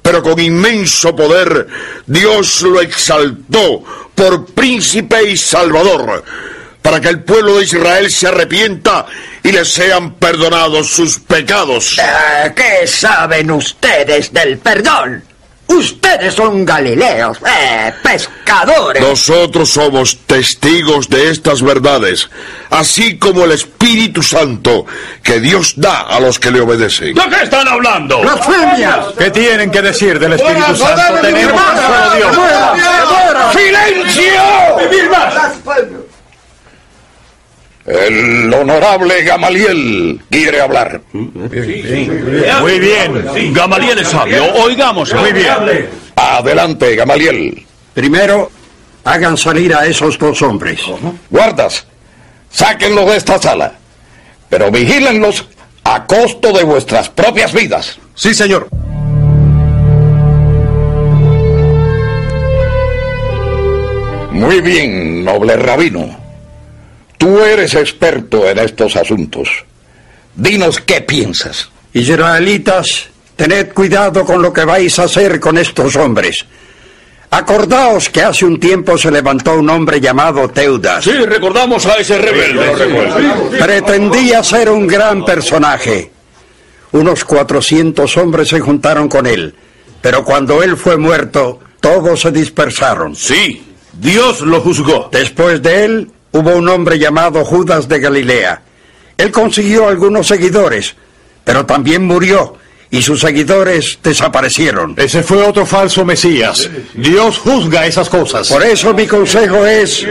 Pero 0.00 0.22
con 0.22 0.38
inmenso 0.38 1.14
poder 1.14 1.66
Dios 2.06 2.62
lo 2.62 2.80
exaltó 2.80 3.84
por 4.14 4.46
príncipe 4.46 5.30
y 5.30 5.36
salvador, 5.36 6.24
para 6.82 7.00
que 7.00 7.08
el 7.08 7.22
pueblo 7.22 7.56
de 7.56 7.64
Israel 7.64 8.10
se 8.10 8.28
arrepienta 8.28 9.06
y 9.42 9.52
le 9.52 9.64
sean 9.64 10.14
perdonados 10.14 10.88
sus 10.88 11.18
pecados. 11.18 11.98
Eh, 11.98 12.52
¿Qué 12.54 12.86
saben 12.86 13.50
ustedes 13.50 14.32
del 14.32 14.58
perdón? 14.58 15.22
Ustedes 15.68 16.32
son 16.32 16.64
galileos, 16.64 17.36
eh, 17.46 17.92
pescadores. 18.02 19.02
Nosotros 19.02 19.68
somos 19.68 20.16
testigos 20.26 21.10
de 21.10 21.30
estas 21.30 21.60
verdades, 21.60 22.30
así 22.70 23.18
como 23.18 23.44
el 23.44 23.52
Espíritu 23.52 24.22
Santo 24.22 24.86
que 25.22 25.40
Dios 25.40 25.74
da 25.76 26.00
a 26.00 26.20
los 26.20 26.38
que 26.38 26.50
le 26.50 26.62
obedecen. 26.62 27.14
¿De 27.14 27.22
qué 27.28 27.42
están 27.42 27.68
hablando? 27.68 28.22
¡Blasfemias! 28.22 29.08
¿Qué 29.18 29.30
tienen 29.30 29.70
que 29.70 29.82
decir 29.82 30.18
del 30.18 30.32
Espíritu 30.32 30.74
Santo? 30.74 31.20
Tenemos 31.20 31.62
Dios. 32.16 32.36
¡Silencio! 33.52 34.42
El 37.88 38.52
honorable 38.52 39.22
Gamaliel 39.22 40.20
quiere 40.28 40.60
hablar. 40.60 41.00
Muy 41.12 42.78
bien. 42.78 43.54
Gamaliel 43.54 43.98
es 43.98 44.08
sabio. 44.08 44.44
Oigamos. 44.56 45.14
Muy 45.14 45.32
bien. 45.32 45.88
Adelante, 46.14 46.94
Gamaliel. 46.94 47.64
Primero, 47.94 48.50
hagan 49.04 49.38
salir 49.38 49.74
a 49.74 49.86
esos 49.86 50.18
dos 50.18 50.42
hombres. 50.42 50.80
Guardas, 51.30 51.86
sáquenlos 52.50 53.06
de 53.06 53.16
esta 53.16 53.38
sala, 53.38 53.72
pero 54.50 54.70
vigílenlos 54.70 55.46
a 55.84 56.04
costo 56.04 56.52
de 56.52 56.64
vuestras 56.64 57.08
propias 57.08 57.54
vidas. 57.54 57.98
Sí, 58.14 58.34
señor. 58.34 58.68
Muy 64.30 64.60
bien, 64.60 65.24
noble 65.24 65.56
rabino. 65.56 66.27
Tú 67.18 67.40
eres 67.40 67.74
experto 67.74 68.48
en 68.48 68.58
estos 68.58 68.96
asuntos. 68.96 69.48
Dinos 70.34 70.80
qué 70.80 71.00
piensas. 71.00 71.68
Israelitas, 71.92 73.08
tened 73.36 73.72
cuidado 73.72 74.24
con 74.24 74.40
lo 74.40 74.52
que 74.52 74.64
vais 74.64 74.98
a 74.98 75.04
hacer 75.04 75.40
con 75.40 75.58
estos 75.58 75.96
hombres. 75.96 76.46
Acordaos 77.30 78.08
que 78.08 78.22
hace 78.22 78.46
un 78.46 78.58
tiempo 78.58 78.96
se 78.96 79.10
levantó 79.10 79.58
un 79.58 79.68
hombre 79.68 80.00
llamado 80.00 80.48
Teudas. 80.48 81.04
Sí, 81.04 81.12
recordamos 81.12 81.84
a 81.86 81.96
ese 81.96 82.16
rebelde. 82.18 83.58
Pretendía 83.58 84.42
ser 84.42 84.70
un 84.70 84.86
gran 84.86 85.24
personaje. 85.24 86.10
Unos 86.92 87.24
400 87.24 88.16
hombres 88.16 88.48
se 88.48 88.60
juntaron 88.60 89.08
con 89.08 89.26
él, 89.26 89.54
pero 90.00 90.24
cuando 90.24 90.62
él 90.62 90.76
fue 90.76 90.96
muerto, 90.96 91.60
todos 91.80 92.22
se 92.22 92.32
dispersaron. 92.32 93.14
Sí, 93.14 93.62
Dios 93.92 94.40
lo 94.40 94.62
juzgó. 94.62 95.10
Después 95.12 95.60
de 95.60 95.84
él, 95.84 96.10
hubo 96.32 96.56
un 96.56 96.68
hombre 96.68 96.98
llamado 96.98 97.44
Judas 97.44 97.88
de 97.88 98.00
Galilea. 98.00 98.62
Él 99.16 99.30
consiguió 99.30 99.88
algunos 99.88 100.28
seguidores, 100.28 100.94
pero 101.44 101.66
también 101.66 102.04
murió 102.04 102.56
y 102.90 103.02
sus 103.02 103.20
seguidores 103.20 103.98
desaparecieron. 104.02 104.94
Ese 104.96 105.22
fue 105.22 105.44
otro 105.44 105.66
falso 105.66 106.04
Mesías. 106.04 106.68
Dios 106.94 107.38
juzga 107.38 107.86
esas 107.86 108.08
cosas. 108.08 108.48
Por 108.48 108.62
eso 108.62 108.94
mi 108.94 109.06
consejo 109.06 109.66
es, 109.66 110.06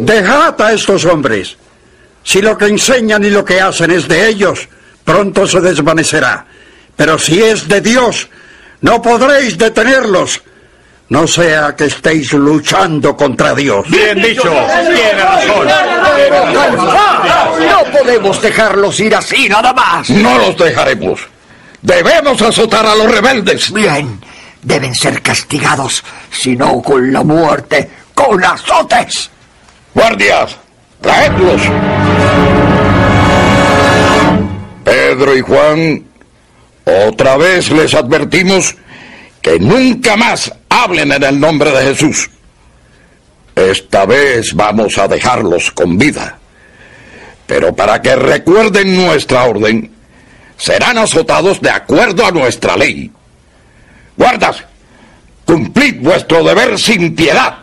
dejad 0.00 0.60
a 0.60 0.72
estos 0.72 1.04
hombres. 1.04 1.56
Si 2.22 2.42
lo 2.42 2.56
que 2.58 2.66
enseñan 2.66 3.24
y 3.24 3.30
lo 3.30 3.44
que 3.44 3.60
hacen 3.60 3.90
es 3.90 4.08
de 4.08 4.28
ellos, 4.28 4.68
pronto 5.04 5.46
se 5.46 5.60
desvanecerá. 5.60 6.46
Pero 6.96 7.18
si 7.18 7.42
es 7.42 7.68
de 7.68 7.80
Dios, 7.80 8.28
no 8.80 9.00
podréis 9.00 9.56
detenerlos. 9.56 10.42
No 11.10 11.26
sea 11.26 11.74
que 11.74 11.86
estéis 11.86 12.32
luchando 12.34 13.16
contra 13.16 13.52
Dios. 13.52 13.84
Bien 13.90 14.22
dicho. 14.22 14.48
Tiene 14.48 15.12
razón. 15.20 15.66
No 17.58 17.98
podemos 17.98 18.40
dejarlos 18.40 19.00
ir 19.00 19.16
así 19.16 19.48
nada 19.48 19.72
más. 19.72 20.08
No 20.08 20.38
los 20.38 20.56
dejaremos. 20.56 21.20
Debemos 21.82 22.40
azotar 22.40 22.86
a 22.86 22.94
los 22.94 23.10
rebeldes. 23.10 23.72
Bien, 23.72 24.20
deben 24.62 24.94
ser 24.94 25.20
castigados, 25.20 26.04
si 26.30 26.54
no 26.54 26.80
con 26.80 27.12
la 27.12 27.24
muerte, 27.24 27.90
con 28.14 28.44
azotes. 28.44 29.30
Guardias, 29.92 30.56
traedlos. 31.00 31.62
Pedro 34.84 35.36
y 35.36 35.40
Juan, 35.40 36.04
otra 37.08 37.36
vez 37.36 37.68
les 37.72 37.94
advertimos 37.94 38.76
que 39.42 39.58
nunca 39.58 40.16
más 40.16 40.52
hablen 40.70 41.12
en 41.12 41.22
el 41.22 41.38
nombre 41.38 41.70
de 41.70 41.82
Jesús. 41.94 42.30
Esta 43.54 44.06
vez 44.06 44.54
vamos 44.54 44.96
a 44.96 45.06
dejarlos 45.06 45.70
con 45.72 45.98
vida. 45.98 46.38
Pero 47.46 47.74
para 47.74 48.00
que 48.00 48.16
recuerden 48.16 48.96
nuestra 48.96 49.44
orden, 49.44 49.90
serán 50.56 50.96
azotados 50.98 51.60
de 51.60 51.70
acuerdo 51.70 52.24
a 52.24 52.30
nuestra 52.30 52.76
ley. 52.76 53.10
Guardas, 54.16 54.64
cumplid 55.44 56.00
vuestro 56.00 56.44
deber 56.44 56.78
sin 56.78 57.14
piedad. 57.14 57.58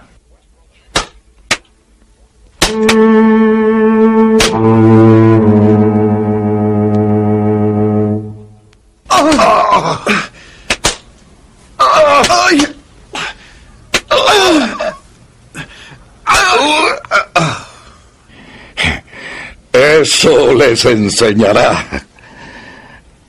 Eso 20.19 20.51
les 20.55 20.83
enseñará. 20.83 21.85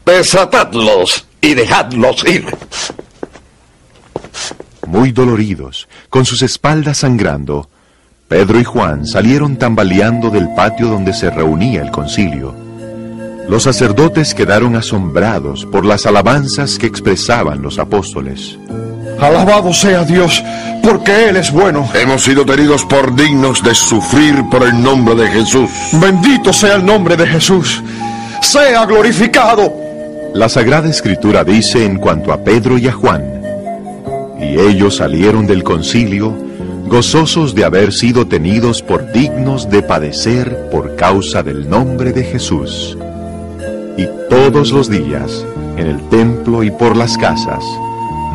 Desatadlos 0.06 1.26
y 1.38 1.52
dejadlos 1.52 2.24
ir. 2.24 2.46
Muy 4.86 5.12
doloridos, 5.12 5.86
con 6.08 6.24
sus 6.24 6.40
espaldas 6.40 6.96
sangrando, 6.96 7.68
Pedro 8.26 8.58
y 8.58 8.64
Juan 8.64 9.04
salieron 9.04 9.58
tambaleando 9.58 10.30
del 10.30 10.48
patio 10.54 10.88
donde 10.88 11.12
se 11.12 11.28
reunía 11.28 11.82
el 11.82 11.90
concilio. 11.90 12.54
Los 13.50 13.64
sacerdotes 13.64 14.32
quedaron 14.32 14.74
asombrados 14.74 15.66
por 15.66 15.84
las 15.84 16.06
alabanzas 16.06 16.78
que 16.78 16.86
expresaban 16.86 17.60
los 17.60 17.78
apóstoles. 17.78 18.58
Alabado 19.20 19.72
sea 19.72 20.04
Dios, 20.04 20.42
porque 20.82 21.28
Él 21.28 21.36
es 21.36 21.50
bueno. 21.50 21.88
Hemos 21.94 22.22
sido 22.22 22.44
tenidos 22.44 22.84
por 22.84 23.14
dignos 23.14 23.62
de 23.62 23.74
sufrir 23.74 24.44
por 24.50 24.62
el 24.62 24.80
nombre 24.80 25.14
de 25.14 25.28
Jesús. 25.28 25.70
Bendito 25.92 26.52
sea 26.52 26.76
el 26.76 26.86
nombre 26.86 27.16
de 27.16 27.26
Jesús. 27.26 27.82
Sea 28.40 28.86
glorificado. 28.86 29.72
La 30.34 30.48
Sagrada 30.48 30.88
Escritura 30.88 31.42
dice 31.42 31.84
en 31.84 31.98
cuanto 31.98 32.32
a 32.32 32.44
Pedro 32.44 32.78
y 32.78 32.86
a 32.86 32.92
Juan, 32.92 33.24
y 34.38 34.58
ellos 34.60 34.96
salieron 34.96 35.46
del 35.46 35.64
concilio 35.64 36.48
gozosos 36.88 37.54
de 37.54 37.64
haber 37.64 37.92
sido 37.92 38.26
tenidos 38.26 38.82
por 38.82 39.12
dignos 39.12 39.68
de 39.70 39.82
padecer 39.82 40.68
por 40.70 40.96
causa 40.96 41.42
del 41.42 41.68
nombre 41.68 42.12
de 42.12 42.24
Jesús. 42.24 42.96
Y 43.96 44.08
todos 44.30 44.72
los 44.72 44.88
días, 44.88 45.44
en 45.76 45.86
el 45.86 46.08
templo 46.08 46.62
y 46.62 46.70
por 46.70 46.96
las 46.96 47.18
casas, 47.18 47.62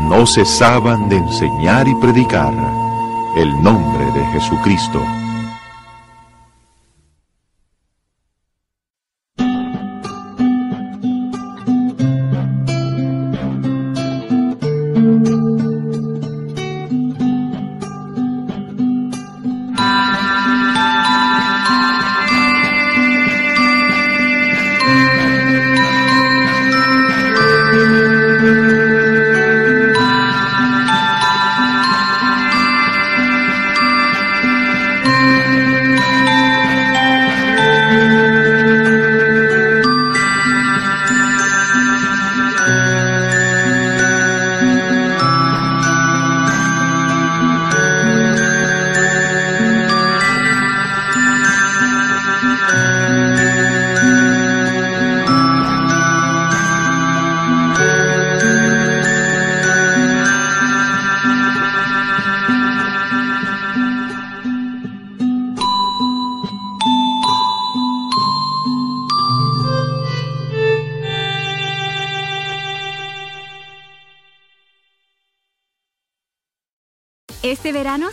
no 0.10 0.26
cesaban 0.28 1.10
de 1.10 1.18
enseñar 1.18 1.88
y 1.88 1.96
predicar 1.96 2.54
el 3.36 3.62
nombre 3.64 4.06
de 4.12 4.26
Jesucristo. 4.28 5.23